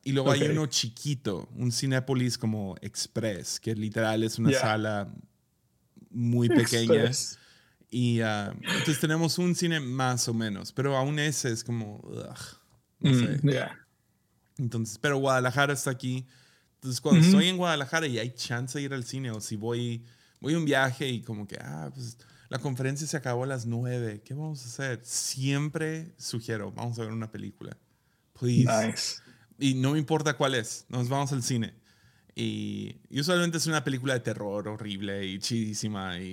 [0.10, 5.14] Y luego hay uno chiquito, un Cinépolis como Express, que literal es una sala
[6.10, 7.12] muy pequeña.
[7.91, 12.01] Y uh, entonces tenemos un cine más o menos, pero aún ese es como.
[12.99, 13.68] no mm, sé.
[14.57, 16.26] Entonces, pero Guadalajara está aquí.
[16.78, 20.03] Entonces, cuando estoy en Guadalajara y hay chance de ir al cine, o si voy,
[20.39, 22.18] voy a un viaje y como que, ah, pues
[22.49, 25.01] la conferencia se acabó a las nueve, ¿qué vamos a hacer?
[25.03, 27.78] Siempre sugiero, vamos a ver una película.
[28.34, 28.88] Please.
[28.88, 29.28] Nice.
[29.60, 31.74] Y no me importa cuál es, nos vamos al cine.
[32.36, 36.18] Y, usualmente es una película de terror horrible y chidísima.
[36.18, 36.32] Y,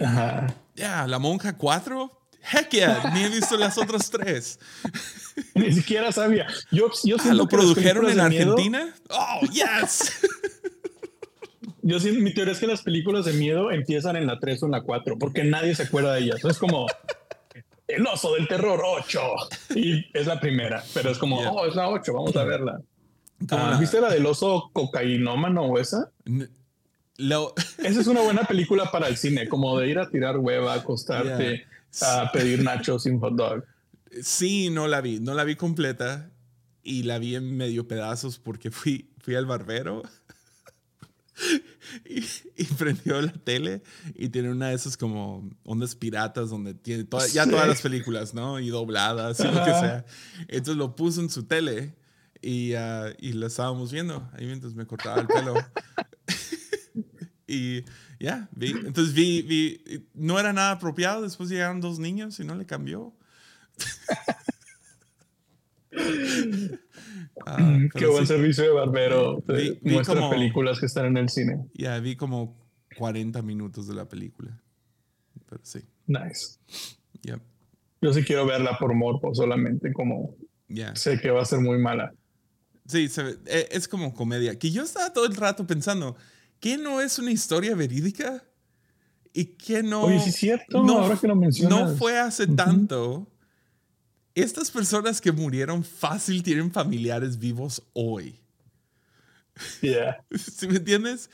[0.76, 4.60] ya, La Monja 4, Heck yeah, ni he visto las otras tres.
[5.54, 6.46] Ni siquiera sabía.
[6.70, 8.94] Yo, yo ah, ¿Lo produjeron en Argentina?
[9.10, 10.20] ¡Oh, yes!
[11.82, 14.72] yo mi teoría es que las películas de miedo empiezan en la 3 o en
[14.72, 16.44] la 4, porque nadie se acuerda de ellas.
[16.44, 16.86] Es como
[17.88, 19.20] El oso del terror 8.
[19.74, 22.80] Y es la primera, pero es como, oh, es la 8, vamos a verla.
[23.50, 26.10] Ah, ¿Viste la del oso cocainómano o esa?
[27.18, 31.66] Esa es una buena película para el cine, como de ir a tirar hueva, acostarte
[32.02, 33.64] a pedir nachos sin hot dog.
[34.22, 36.30] Sí, no la vi, no la vi completa.
[36.82, 40.02] y la vi en medio pedazos porque fui, fui al barbero
[42.04, 43.82] y, prendió la tele
[44.14, 48.60] y tiene una de esas como ondas piratas donde tiene ya todas las películas, ¿no?
[48.60, 50.04] Y dobladas y lo que sea.
[50.48, 51.94] Entonces lo puso en su tele
[52.42, 55.54] y, uh, y lo estábamos viendo ahí mientras me cortaba el pelo.
[57.46, 57.84] y
[58.18, 58.70] ya, vi.
[58.70, 61.22] Entonces vi, vi, no era nada apropiado.
[61.22, 63.14] Después llegaron dos niños y no le cambió.
[67.44, 69.42] Ah, Qué buen servicio de barbero.
[69.46, 71.66] Vi, muestra películas que están en el cine.
[71.74, 72.56] Ya, vi como
[72.96, 74.60] 40 minutos de la película.
[75.48, 75.80] Pero sí.
[76.06, 76.58] Nice.
[78.00, 80.36] Yo sí quiero verla por morbo solamente, como
[80.94, 82.12] sé que va a ser muy mala.
[82.86, 83.08] Sí,
[83.46, 84.58] e, es como comedia.
[84.58, 86.16] Que yo estaba todo el rato pensando,
[86.60, 88.44] ¿qué no es una historia verídica?
[89.32, 90.02] ¿Y qué no?
[90.02, 91.90] Oye, sí es cierto, no, ahora que lo mencionas.
[91.90, 93.28] No fue hace tanto
[94.34, 98.38] estas personas que murieron fácil tienen familiares vivos hoy.
[99.80, 100.24] Yeah.
[100.30, 101.30] ¿Sí me entiendes?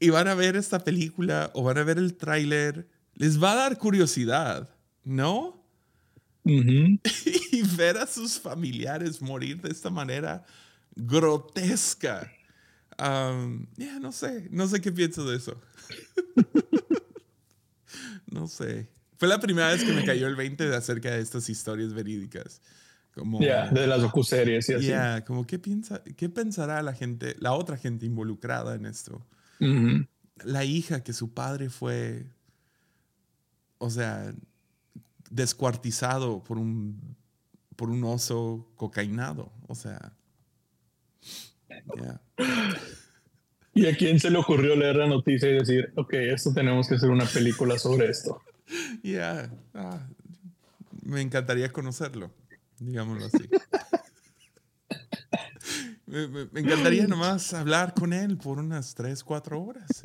[0.00, 2.88] Y van a ver esta película o van a ver el tráiler.
[3.14, 4.68] Les va a dar curiosidad,
[5.02, 5.63] ¿no?
[6.44, 10.44] y ver a sus familiares morir de esta manera
[10.94, 12.30] grotesca.
[12.98, 14.48] Um, ya, no sé.
[14.50, 15.60] No sé qué pienso de eso.
[18.30, 18.88] no sé.
[19.16, 22.60] Fue la primera vez que me cayó el 20 de acerca de estas historias verídicas.
[23.14, 24.86] Como, de las docuseries y así.
[24.86, 29.24] Yeah, como qué, piensa, qué pensará la gente, la otra gente involucrada en esto.
[30.42, 32.26] La hija que su padre fue,
[33.78, 34.34] o sea,
[35.30, 37.16] descuartizado por un,
[37.76, 39.52] por un oso cocainado.
[39.68, 40.12] O sea,
[43.74, 46.94] ¿Y a quién se le ocurrió leer la noticia y decir, ok, esto tenemos que
[46.94, 48.40] hacer una película sobre esto?
[49.02, 50.06] Ya, ah,
[51.02, 52.30] me encantaría conocerlo,
[52.78, 53.48] digámoslo así.
[56.06, 60.02] me, encantaría nomás hablar con él por unas 3, 4 horas.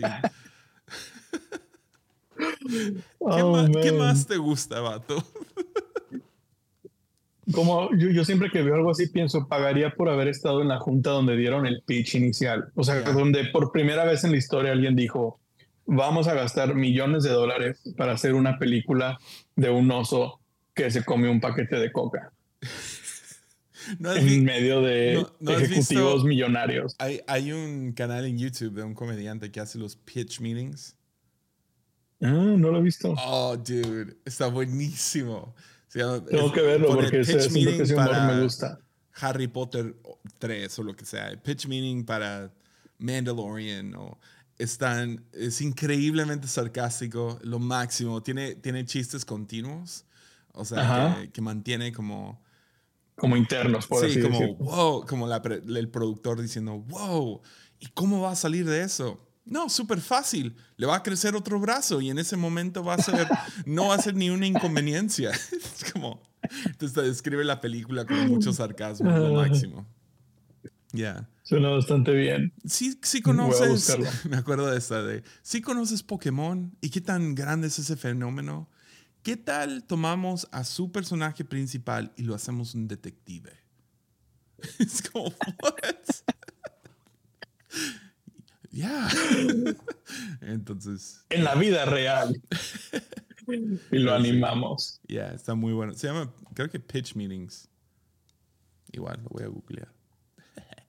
[3.19, 5.23] Oh, ¿Qué, más, te gusta, vato?
[7.51, 10.79] Como yo, yo, siempre que veo algo así pienso, pagaría por haber estado en la
[10.79, 12.71] junta donde dieron el pitch inicial.
[12.75, 15.39] O sea, donde por primera vez en la historia alguien dijo,
[15.85, 19.17] vamos a gastar millones de dólares para hacer una película
[19.55, 20.39] de un oso
[20.75, 22.31] que se come un paquete de coca.
[23.99, 26.95] en medio de ejecutivos millonarios.
[26.99, 30.95] Hay, hay, un canal en YouTube de un comediante que hace los pitch meetings.
[32.21, 33.15] Ah, no lo he visto.
[33.25, 35.55] Oh, dude, está buenísimo.
[35.91, 38.79] Tengo que verlo porque ese, ese me gusta.
[39.21, 39.95] Harry Potter
[40.37, 41.31] 3 o lo que sea.
[41.41, 42.51] Pitch meeting para
[42.97, 44.19] Mandalorian o
[44.57, 48.21] están, es increíblemente sarcástico, lo máximo.
[48.21, 50.05] Tiene, tiene chistes continuos,
[50.53, 52.41] o sea, que, mantiene como...
[53.15, 57.41] Como internos, por sí, como, wow, como el productor diciendo, wow,
[57.79, 59.28] ¿y cómo va a salir de eso?
[59.49, 60.55] No, súper fácil.
[60.77, 63.27] Le va a crecer otro brazo y en ese momento va a ser,
[63.65, 65.31] no va a ser ni una inconveniencia.
[65.31, 66.21] es como,
[66.65, 69.87] entonces describe la película con mucho sarcasmo, lo máximo.
[70.91, 71.27] Ya.
[71.43, 72.53] Suena bastante bien.
[72.65, 73.97] Sí, sí conoces,
[74.29, 78.69] me acuerdo de esta de, sí conoces Pokémon y qué tan grande es ese fenómeno.
[79.23, 83.51] ¿Qué tal tomamos a su personaje principal y lo hacemos un detective?
[84.79, 85.95] es como, what?
[88.71, 89.07] Ya.
[90.41, 91.25] Entonces.
[91.29, 92.39] En la vida real.
[93.47, 95.01] y lo animamos.
[95.07, 95.93] Ya, está muy bueno.
[95.93, 97.67] Se llama, creo que Pitch Meetings.
[98.91, 99.91] Igual, lo voy a googlear.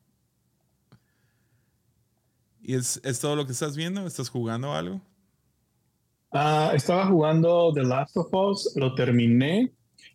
[2.63, 4.07] ¿Y es, es, todo lo que estás viendo?
[4.07, 5.01] ¿Estás jugando algo?
[6.33, 9.73] Ah, estaba jugando The Last of Us, lo terminé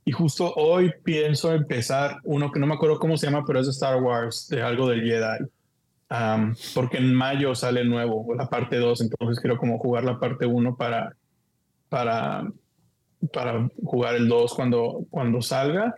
[0.07, 3.65] y justo hoy pienso empezar uno que no me acuerdo cómo se llama, pero es
[3.65, 5.49] de Star Wars, de algo del Jedi.
[6.73, 10.75] Porque en mayo sale nuevo, la parte 2, entonces quiero como jugar la parte 1
[10.77, 11.15] para,
[11.89, 12.51] para,
[13.33, 15.95] para jugar el 2 cuando, cuando salga.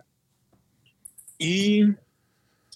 [1.38, 1.84] Y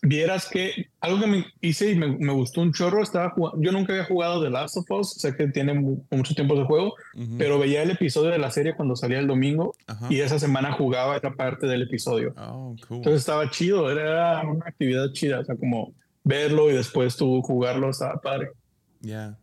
[0.02, 4.04] vieras que algo que me hice y me, gustó un chorro, estaba yo nunca había
[4.04, 6.94] jugado The Last of Us, sé que tiene mucho tiempo de juego,
[7.38, 9.74] pero veía el episodio de la serie cuando salía el domingo
[10.10, 12.34] y esa semana jugaba esa parte del episodio.
[12.36, 15.94] Oh, Entonces estaba chido, era una actividad chida, o sea, como
[16.24, 18.52] verlo y después tú jugarlo, estaba padre.
[19.00, 19.38] Ya.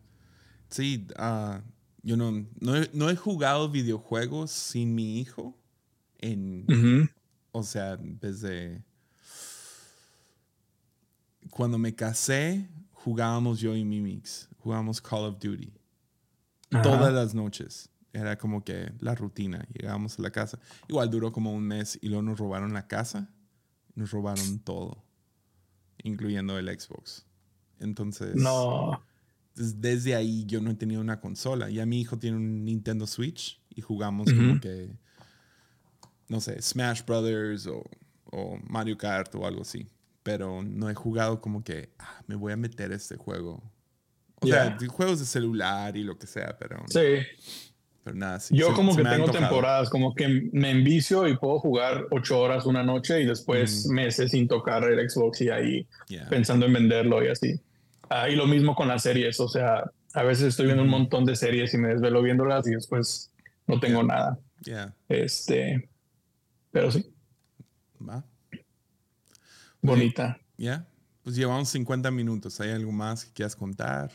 [0.68, 1.60] Sí, uh,
[2.02, 5.58] yo no, no he, jugado videojuegos sin mi hijo
[6.18, 7.10] en,
[7.52, 8.84] o sea, desde
[11.50, 15.72] cuando me casé, jugábamos yo y Mimix, jugábamos Call of Duty.
[16.82, 17.90] Todas las noches.
[18.12, 19.66] Era como que la rutina.
[19.72, 20.58] Llegábamos a la casa.
[20.88, 23.28] Igual duró como un mes y luego nos robaron la casa.
[23.94, 25.04] nos robaron todo,
[26.02, 27.26] incluyendo el Xbox.
[27.78, 29.02] Entonces, no.
[29.54, 31.70] desde ahí yo no he tenido una consola.
[31.70, 34.90] Ya mi hijo tiene un Nintendo Switch y jugamos como que,
[36.28, 37.84] no sé, Smash Brothers o,
[38.30, 39.86] o, Mario Kart o algo así.
[40.22, 43.62] Pero no he jugado como que, ah, me voy a meter a este juego.
[44.42, 46.82] O sea, juegos de celular y lo que sea, pero...
[46.88, 47.26] Sí.
[48.02, 52.40] Pero nada, Yo como que tengo temporadas, como que me envicio y puedo jugar ocho
[52.40, 55.86] horas una noche y después meses sin tocar el Xbox y ahí
[56.30, 57.60] pensando en venderlo y así.
[58.08, 59.84] Ah, y lo mismo con las series, o sea,
[60.14, 63.30] a veces estoy viendo un montón de series y me desvelo viéndolas y después
[63.66, 64.38] no tengo nada.
[65.08, 65.88] Este,
[66.70, 67.12] pero sí.
[68.06, 68.24] Va.
[69.82, 70.40] Bonita.
[70.56, 70.86] Ya.
[71.22, 72.60] Pues llevamos 50 minutos.
[72.60, 74.10] ¿Hay algo más que quieras contar?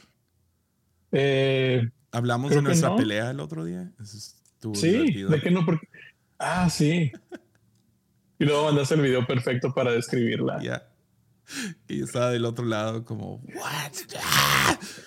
[1.12, 3.92] Eh, Hablamos de nuestra pelea el otro día.
[4.74, 5.88] sí, de que no, porque.
[6.40, 7.12] Ah, sí.
[8.40, 10.62] y luego mandaste el video perfecto para describirla.
[10.62, 10.88] Ya.
[11.88, 13.92] Y yo estaba del otro lado, como, ¿What?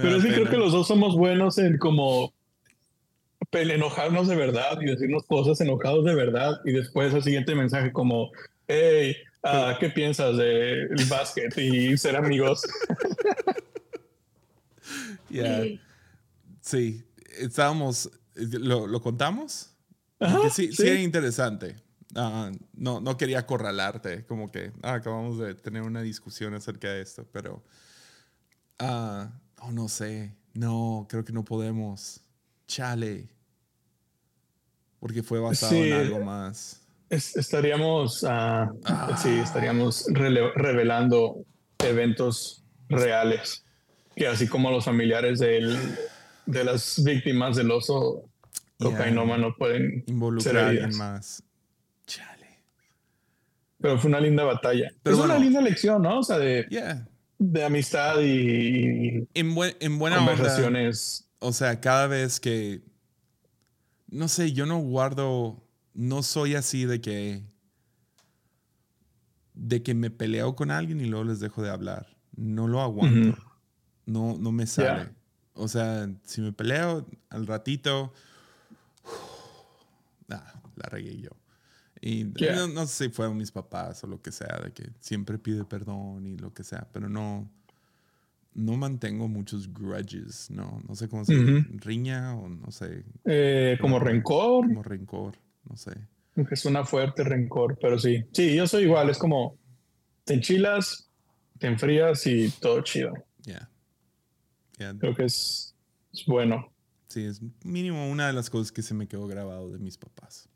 [0.00, 2.32] Pero sí creo que los dos somos buenos en como
[3.52, 8.30] enojarnos de verdad y decirnos cosas enojados de verdad y después el siguiente mensaje como,
[8.68, 12.62] hey, Ah, ¿Qué piensas del básquet y ser amigos?
[16.60, 17.04] Sí,
[17.38, 19.70] estábamos, ¿lo, contamos?
[20.52, 21.76] sí, sí, era interesante.
[22.16, 27.02] Ah, no, no quería acorralarte, como que ah, acabamos de tener una discusión acerca de
[27.02, 27.62] esto, pero
[28.78, 32.20] oh, no sé, no, creo que no podemos.
[32.66, 33.28] Chale.
[34.98, 36.79] Porque fue basado en algo más
[37.10, 38.70] estaríamos, ah,
[39.20, 41.44] sí, estaríamos revelando
[41.78, 43.64] eventos reales,
[44.14, 48.24] que así como los familiares de las víctimas del oso
[48.78, 51.42] cocainómano pueden involucrar en más.
[52.06, 52.62] Chale.
[53.78, 54.92] Pero fue una linda batalla.
[55.02, 56.20] Pero es una linda lección, ¿no?
[56.20, 56.66] O sea, de,
[57.38, 61.28] de amistad y, en, en buena conversaciones.
[61.40, 62.82] o sea, cada vez que,
[64.08, 65.62] no sé, yo no guardo
[65.94, 67.42] no soy así de que
[69.54, 72.06] de que me peleo con alguien y luego les dejo de hablar.
[72.34, 73.38] No lo aguanto.
[74.06, 75.10] No, no me sale.
[75.52, 78.12] O sea, si me peleo al ratito,
[80.30, 81.30] ah, la regué yo.
[82.00, 85.66] Y no, sé si fueron mis papás o lo que sea, de que siempre pide
[85.66, 87.46] perdón y lo que sea, pero no,
[88.54, 91.34] no mantengo muchos grudges, no, no sé cómo se
[91.72, 93.04] riña o no sé.
[93.26, 94.66] Eh, como rencor.
[94.66, 95.36] Como rencor
[95.70, 95.92] no sé.
[96.50, 98.24] Es una fuerte rencor, pero sí.
[98.32, 99.56] Sí, yo soy igual, es como
[100.24, 101.08] te enchilas,
[101.58, 103.14] te enfrías y todo chido.
[104.98, 105.74] Creo que es,
[106.26, 106.72] bueno.
[107.08, 110.48] Sí, es mínimo una de las cosas que se me quedó grabado de mis papás.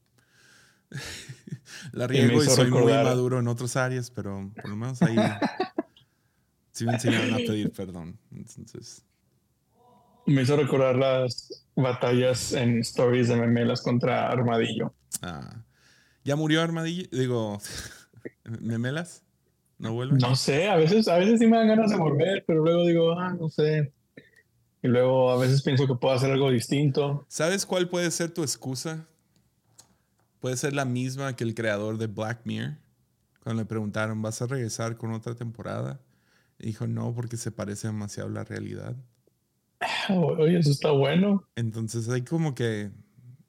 [1.93, 5.17] La riego y, soy muy maduro en otras áreas, pero por lo menos ahí
[6.73, 8.19] sí me enseñaron a pedir perdón.
[8.33, 9.05] Entonces.
[10.27, 14.95] Me hizo recordar las batallas en stories de memelas contra Armadillo.
[15.23, 15.63] Ah.
[16.25, 17.09] ¿Ya murió Armadillo?
[17.13, 17.59] Digo,
[18.61, 19.23] ¿memelas?
[19.79, 20.19] ¿No vuelve?
[20.19, 23.19] No sé, a veces, a veces sí me dan ganas de volver, pero luego digo,
[23.19, 23.93] ah, no sé.
[24.83, 27.27] Y luego a veces pienso que puedo hacer algo distinto.
[27.29, 29.07] ¿Sabes cuál puede ser tu excusa?
[30.41, 32.77] Puede ser la misma que el creador de Black Mirror.
[33.43, 36.01] Cuando le preguntaron, ¿vas a regresar con otra temporada?
[36.59, 38.97] dijo, no, porque se parece demasiado a la realidad.
[40.39, 41.47] Oye, eso está bueno.
[41.57, 42.91] Entonces hay como que,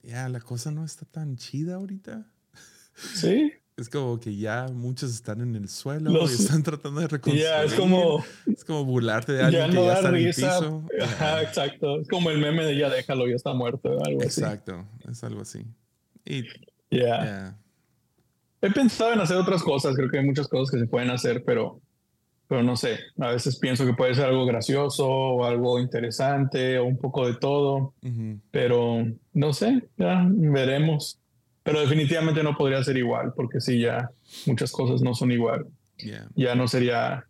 [0.03, 2.25] ya, la cosa no está tan chida ahorita.
[2.93, 3.51] Sí.
[3.77, 7.43] Es como que ya muchos están en el suelo y están tratando de reconstruir.
[7.43, 8.23] Ya, es como...
[8.45, 10.87] Es como burlarte de alguien que ya está en el piso.
[11.41, 11.99] exacto.
[11.99, 13.97] Es como el meme de ya déjalo, ya está muerto.
[14.05, 14.87] Algo exacto.
[15.09, 15.65] Es algo así.
[16.23, 16.43] Y...
[16.89, 17.57] Ya.
[18.61, 19.93] He pensado en hacer otras cosas.
[19.95, 21.81] Creo que hay muchas cosas que se pueden hacer, pero
[22.47, 26.85] pero no sé, a veces pienso que puede ser algo gracioso o algo interesante o
[26.85, 27.93] un poco de todo,
[28.51, 31.19] pero no sé, ya veremos.
[31.63, 34.11] Pero definitivamente no podría ser igual, porque sí, ya
[34.45, 35.65] muchas cosas no son igual.
[36.35, 37.25] Ya no sería,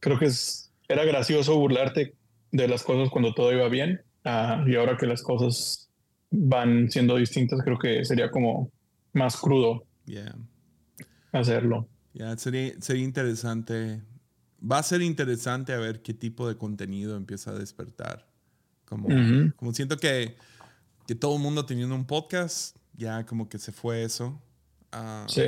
[0.00, 2.14] creo que es, era gracioso burlarte
[2.52, 5.88] de las cosas cuando todo iba bien, ah, y ahora que las cosas
[6.30, 8.70] van siendo distintas, creo que sería como
[9.14, 9.84] más crudo
[11.32, 11.88] hacerlo.
[12.12, 14.02] Ya, sería, sería interesante
[14.60, 18.26] va a ser interesante a ver qué tipo de contenido empieza a despertar.
[18.84, 19.08] Como,
[19.56, 20.36] como siento que,
[21.06, 24.40] que todo el mundo teniendo un podcast, ya como que se fue eso.
[24.92, 25.42] Ah, sí.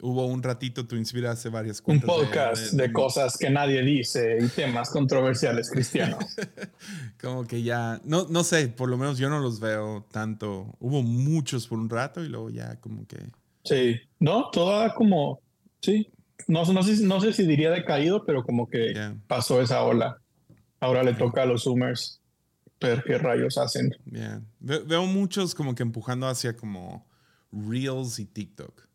[0.00, 4.90] hubo un ratito, tú inspiraste varias Un podcast de, cosas que nadie dice y temas
[4.90, 6.24] controversiales cristianos.
[7.20, 10.76] como que ya, no, no sé, por lo menos yo no los veo tanto.
[10.78, 13.18] Hubo muchos por un rato y luego ya como que...
[13.64, 15.40] Sí, no, toda como,
[15.80, 16.06] sí,
[16.48, 18.94] no, no, sé, no sé si diría decaído, pero como que
[19.26, 20.18] pasó esa ola.
[20.80, 22.20] Ahora le toca a los Zoomers
[22.80, 23.94] ver qué rayos hacen.
[24.60, 27.06] veo muchos como que empujando hacia como
[27.52, 28.86] Reels y TikTok.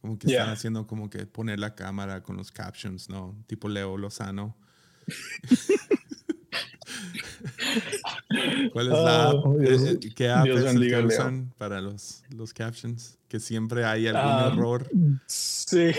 [0.00, 3.34] Como que están haciendo como que poner la cámara con los captions, ¿no?
[3.46, 4.56] Tipo Leo Lozano.
[8.72, 9.34] ¿Cuál es la app?
[9.44, 13.18] Oh, eh, eh, ¿Qué app es el que usan para los, los captions?
[13.28, 14.88] Que siempre hay algún ah, error.
[15.26, 15.92] Sí.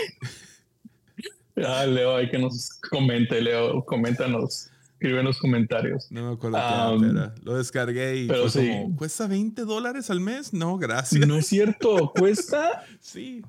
[1.66, 4.70] Ah, Leo, hay que nos comente, Leo, coméntanos.
[4.92, 6.10] Escribe en los comentarios.
[6.10, 7.34] No me acuerdo qué era.
[7.44, 10.52] Lo descargué y pero fue como, ¿cuesta 20 dólares al mes?
[10.52, 11.24] No, gracias.
[11.26, 12.84] No es cierto, ¿cuesta?
[13.00, 13.42] sí.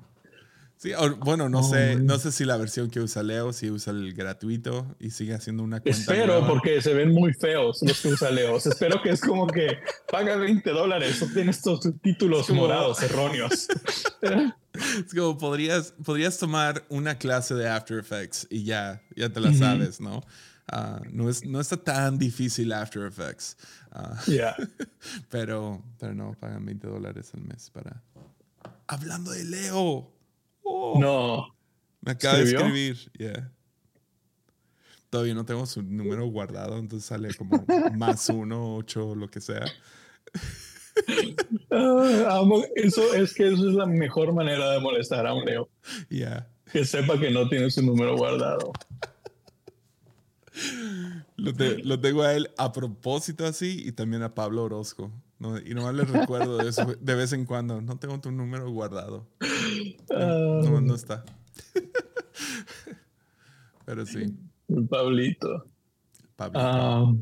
[0.80, 4.14] Sí, bueno, no sé, no sé si la versión que usa Leo, si usa el
[4.14, 6.00] gratuito y sigue haciendo una cuenta.
[6.00, 8.56] Espero, porque se ven muy feos los que usa Leo.
[8.56, 9.78] Espero que es como que
[10.10, 13.68] paga 20 dólares, obtienes estos títulos morados erróneos.
[14.72, 19.52] es como podrías, podrías tomar una clase de After Effects y ya, ya te la
[19.52, 20.22] sabes, ¿no?
[20.66, 23.58] Ah, no, es, no está tan difícil After Effects.
[23.94, 24.56] Uh, yeah.
[25.28, 28.02] pero, pero no, pagan 20 dólares al mes para...
[28.86, 30.19] Hablando de Leo.
[30.62, 30.98] Oh.
[30.98, 31.54] no.
[32.00, 32.96] Me acaba de escribir.
[33.18, 33.52] Yeah.
[35.10, 37.64] Todavía no tengo su número guardado, entonces sale como
[37.96, 39.64] más uno, ocho, lo que sea.
[41.70, 42.42] Ah,
[42.74, 45.70] eso es que eso es la mejor manera de molestar a un Leo.
[46.10, 46.46] Yeah.
[46.70, 48.72] Que sepa que no tiene su número guardado.
[51.36, 51.52] Lo,
[51.84, 55.10] lo, tengo a él a propósito así y también a Pablo Orozco.
[55.40, 57.80] No, y nomás les recuerdo de eso de vez en cuando.
[57.80, 59.26] No tengo tu número guardado.
[60.10, 61.24] No, no, está.
[63.86, 64.36] Pero sí.
[64.88, 65.66] Pablito.
[66.36, 66.60] Pablito.
[66.60, 67.12] Ah,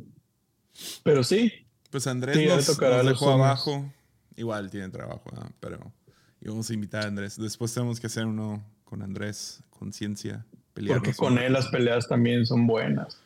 [1.05, 1.53] pero sí.
[1.91, 3.91] Pues Andrés nos, dejó abajo.
[4.37, 5.93] Igual tiene trabajo, pero
[6.41, 7.39] íbamos a invitar a Andrés.
[7.39, 10.45] Después tenemos que hacer uno con Andrés, conciencia.
[10.75, 13.19] Porque con él las peleas también son buenas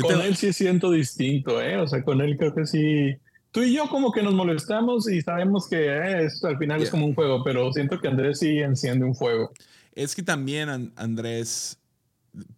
[0.00, 1.78] con él sí siento distinto, ¿eh?
[1.78, 3.16] O sea, con él creo que sí.
[3.50, 6.90] Tú y yo como que nos molestamos y sabemos que eh, esto al final es
[6.90, 9.52] como un juego, pero siento que Andrés sí enciende un fuego.
[9.94, 11.78] Es que también Andrés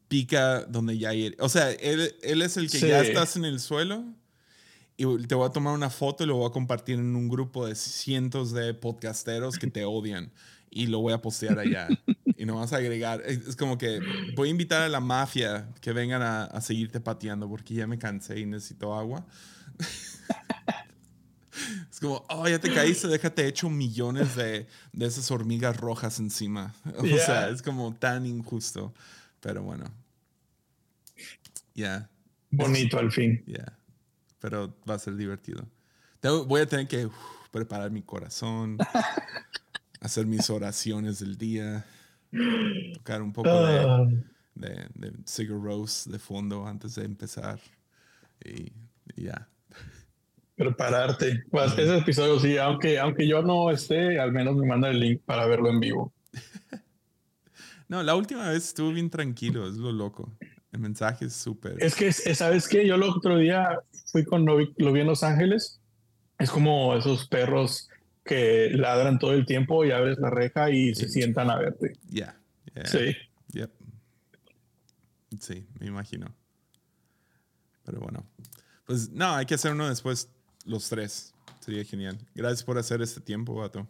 [0.08, 1.36] pica donde ya ir.
[1.38, 4.04] O sea, él, él es el que ya estás en el suelo
[4.96, 7.66] y te voy a tomar una foto y lo voy a compartir en un grupo
[7.66, 10.32] de cientos de podcasteros que te odian
[10.70, 11.88] y lo voy a postear allá.
[12.36, 13.22] Y no vas a agregar.
[13.24, 14.00] Es, como que
[14.34, 17.98] voy a invitar a la mafia que vengan a, a seguirte pateando porque ya me
[17.98, 19.26] cansé y necesito agua.
[21.90, 26.74] es como, oh, ya te caíste, déjate hecho millones de, de esas hormigas rojas encima.
[26.98, 28.92] O sea, es como tan injusto.
[29.40, 29.84] Pero bueno.
[31.74, 32.10] Ya.
[32.50, 33.42] Bonito al fin.
[33.46, 33.78] Ya.
[34.40, 35.66] Pero va a ser divertido.
[36.22, 37.08] voy a tener que
[37.50, 38.78] preparar mi corazón,
[40.00, 41.86] hacer mis oraciones del día.
[42.94, 44.06] Tocar un poco de, ah.
[44.54, 47.60] de, de Sigur Rose de fondo antes de empezar.
[48.44, 48.72] Y,
[49.16, 49.48] ya.
[50.56, 51.44] Prepararte.
[51.50, 55.20] Pues ese episodio sí, aunque, aunque yo no esté, al menos me manda el link
[55.24, 56.12] para verlo en vivo.
[57.88, 60.32] no, la última vez estuvo bien tranquilo, es lo loco.
[60.72, 61.76] El mensaje es súper.
[61.82, 62.86] Es que, ¿sabes qué?
[62.86, 63.80] Yo el otro día
[64.12, 65.80] fui con lo vi en Los Ángeles.
[66.38, 67.88] Es como esos perros
[68.26, 71.94] que ladran todo el tiempo y abres la reja y se sientan a verte.
[72.08, 72.38] Ya.
[72.84, 73.16] Sí.
[73.52, 73.70] Yep.
[75.40, 76.34] Sí, me imagino.
[77.84, 78.26] Pero bueno.
[78.84, 80.28] Pues no, hay que hacer uno después,
[80.64, 81.34] los tres.
[81.60, 82.18] Sería genial.
[82.34, 83.88] Gracias por hacer este tiempo, vato.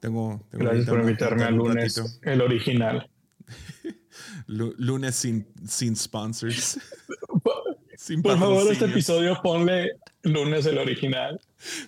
[0.00, 3.08] Tengo, Gracias por invitarme al lunes, el original.
[4.46, 6.78] lunes sin, sin sponsors.
[8.22, 9.92] por favor, este episodio ponle
[10.24, 11.40] lunes el original.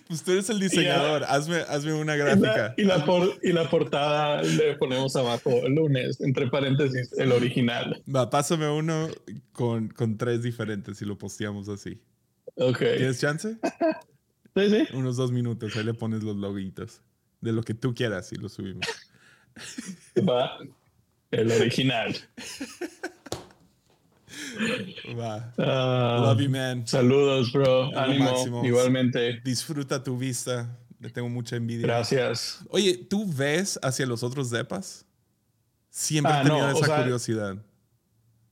[0.07, 2.73] Pues tú eres el diseñador, hazme, hazme, una gráfica.
[2.77, 3.05] Y la,
[3.43, 8.01] y la, portada le ponemos abajo, lunes, entre paréntesis, el original.
[8.13, 9.09] Va, pásame uno
[9.51, 11.99] con, con tres diferentes y lo posteamos así.
[12.55, 12.79] Ok.
[12.79, 13.57] ¿Tienes chance?
[14.55, 14.87] sí, sí.
[14.93, 17.01] Unos dos minutos, ahí le pones los loguitos.
[17.41, 18.87] De lo que tú quieras y lo subimos.
[20.27, 20.57] Va,
[21.31, 22.15] el original.
[25.17, 25.53] Va.
[25.57, 26.87] Ah, Love you, man.
[26.87, 27.97] Saludos, bro.
[27.97, 28.63] Ánimo.
[28.63, 29.39] Igualmente.
[29.43, 30.77] Disfruta tu vista.
[30.99, 31.85] Le tengo mucha envidia.
[31.85, 32.59] Gracias.
[32.69, 35.05] Oye, ¿tú ves hacia los otros depas?
[35.89, 37.57] Siempre he ah, tenido esa curiosidad.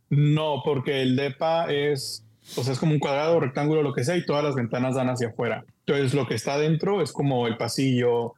[0.09, 2.23] No, porque el depa es,
[2.55, 5.09] o sea, es como un cuadrado, rectángulo, lo que sea, y todas las ventanas dan
[5.09, 5.65] hacia afuera.
[5.85, 8.33] Entonces, lo que está dentro es como el pasillo,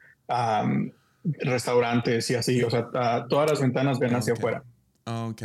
[1.24, 2.88] restaurantes y así, o sea,
[3.28, 4.64] todas las ventanas ven hacia afuera.
[5.06, 5.44] Ah, ok.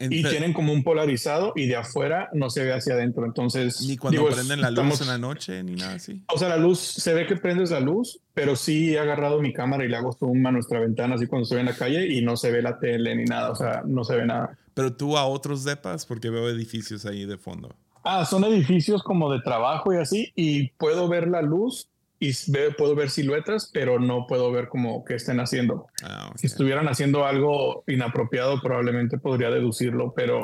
[0.00, 3.24] Y tienen como un polarizado y de afuera no se ve hacia adentro.
[3.26, 3.82] Entonces.
[3.82, 6.22] Ni cuando prenden la luz en la noche ni nada así.
[6.32, 9.52] O sea, la luz, se ve que prendes la luz, pero sí he agarrado mi
[9.52, 12.22] cámara y le hago zoom a nuestra ventana así cuando estoy en la calle y
[12.22, 13.50] no se ve la tele ni nada.
[13.50, 14.56] O sea, no se ve nada.
[14.74, 17.74] Pero tú a otros depas, porque veo edificios ahí de fondo.
[18.02, 21.89] Ah, son edificios como de trabajo y así, y puedo ver la luz
[22.20, 22.32] y
[22.76, 25.86] puedo ver siluetas, pero no puedo ver como que estén haciendo.
[26.04, 30.42] Ah, si estuvieran haciendo algo inapropiado, probablemente podría deducirlo, pero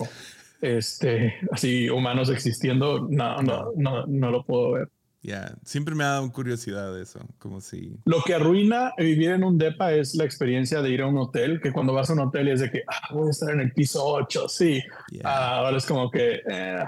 [0.62, 4.88] este, así humanos existiendo, no, no, no, no lo puedo ver.
[5.22, 7.98] Ya, siempre me ha dado curiosidad eso, como si...
[8.04, 11.60] Lo que arruina vivir en un DEPA es la experiencia de ir a un hotel,
[11.60, 13.72] que cuando vas a un hotel es de que, ah, voy a estar en el
[13.72, 14.80] piso 8, sí.
[15.24, 16.84] Ah, ahora es como que, eh,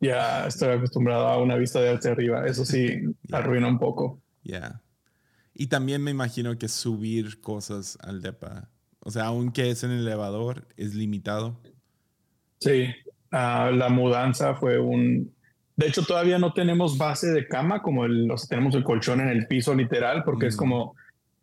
[0.00, 4.20] ya estoy acostumbrado a una vista de hacia arriba, eso sí, arruina un poco.
[4.46, 4.82] Ya.
[5.54, 8.68] Y también me imagino que subir cosas al DEPA,
[9.00, 11.60] o sea, aunque es en el elevador, es limitado.
[12.58, 12.88] Sí,
[13.30, 15.32] ah, la mudanza fue un...
[15.76, 19.20] De hecho, todavía no tenemos base de cama, como el, o sea, tenemos el colchón
[19.20, 20.58] en el piso literal, porque es mm.
[20.58, 20.96] como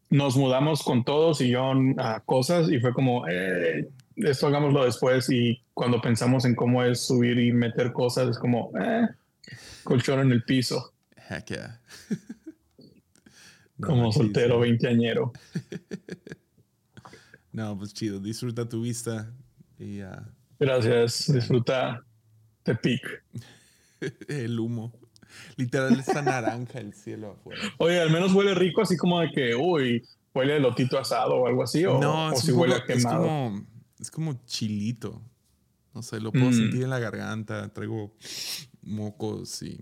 [0.10, 5.28] nos mudamos con todos y yo a cosas y fue como, eh, esto hagámoslo después
[5.30, 9.08] y cuando pensamos en cómo es subir y meter cosas, es como, eh,
[9.84, 10.94] colchón en el piso.
[11.30, 11.80] Heck yeah.
[13.80, 15.34] Como soltero veinteañero.
[17.52, 18.20] no, pues chido.
[18.20, 19.34] Disfruta tu vista
[19.80, 20.02] y
[20.60, 21.32] Gracias.
[21.34, 22.06] Disfruta
[22.66, 23.24] de pic.
[24.28, 24.94] el humo.
[25.56, 27.62] Literal está naranja el cielo afuera.
[27.78, 30.04] Oye, al menos huele rico, así como de que, uy,
[30.34, 31.86] huele lotito asado o algo así.
[31.86, 33.24] O, no, si huele a quemado.
[33.24, 33.68] Es como,
[34.00, 35.22] es como chilito.
[35.94, 36.54] No sé, lo puedo mm.
[36.54, 37.70] sentir en la garganta.
[37.74, 38.16] Traigo
[38.82, 39.80] mocos y.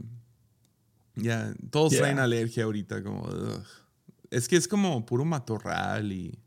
[1.16, 3.28] Ya, todos traen alergia ahorita, como.
[4.30, 6.40] Es que es como puro matorral y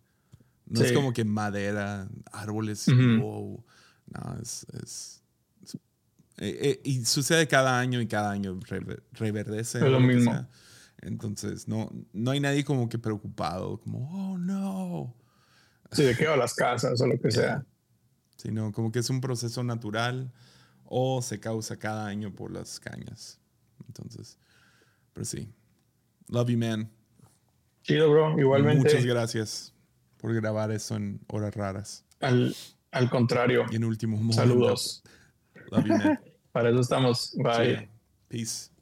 [0.67, 2.87] no es como que madera, árboles.
[2.89, 3.65] wow.
[4.07, 5.23] No, es.
[6.39, 8.59] Eh, eh, y sucede cada año y cada año
[9.13, 9.79] reverdece.
[9.79, 10.47] Es lo mismo.
[11.01, 15.15] Entonces, no, no hay nadie como que preocupado, como, oh no.
[15.93, 17.65] Sí, de qué va las casas o lo que sea.
[18.37, 20.33] Sino como que es un proceso natural
[20.85, 23.39] o se causa cada año por las cañas.
[23.87, 24.39] Entonces,
[25.15, 25.49] pero sí.
[26.29, 26.91] Love you, man.
[27.83, 28.39] Chido, bro.
[28.39, 28.89] Igualmente.
[28.89, 29.75] Muchas gracias
[30.19, 32.05] por grabar eso en horas raras.
[32.21, 32.55] Al,
[32.91, 33.65] al contrario.
[33.71, 34.37] Y en momentos.
[34.37, 35.03] Saludos.
[35.71, 36.21] Love you, man.
[36.53, 37.35] Para eso estamos.
[37.37, 37.89] Bye.
[38.29, 38.74] Peace.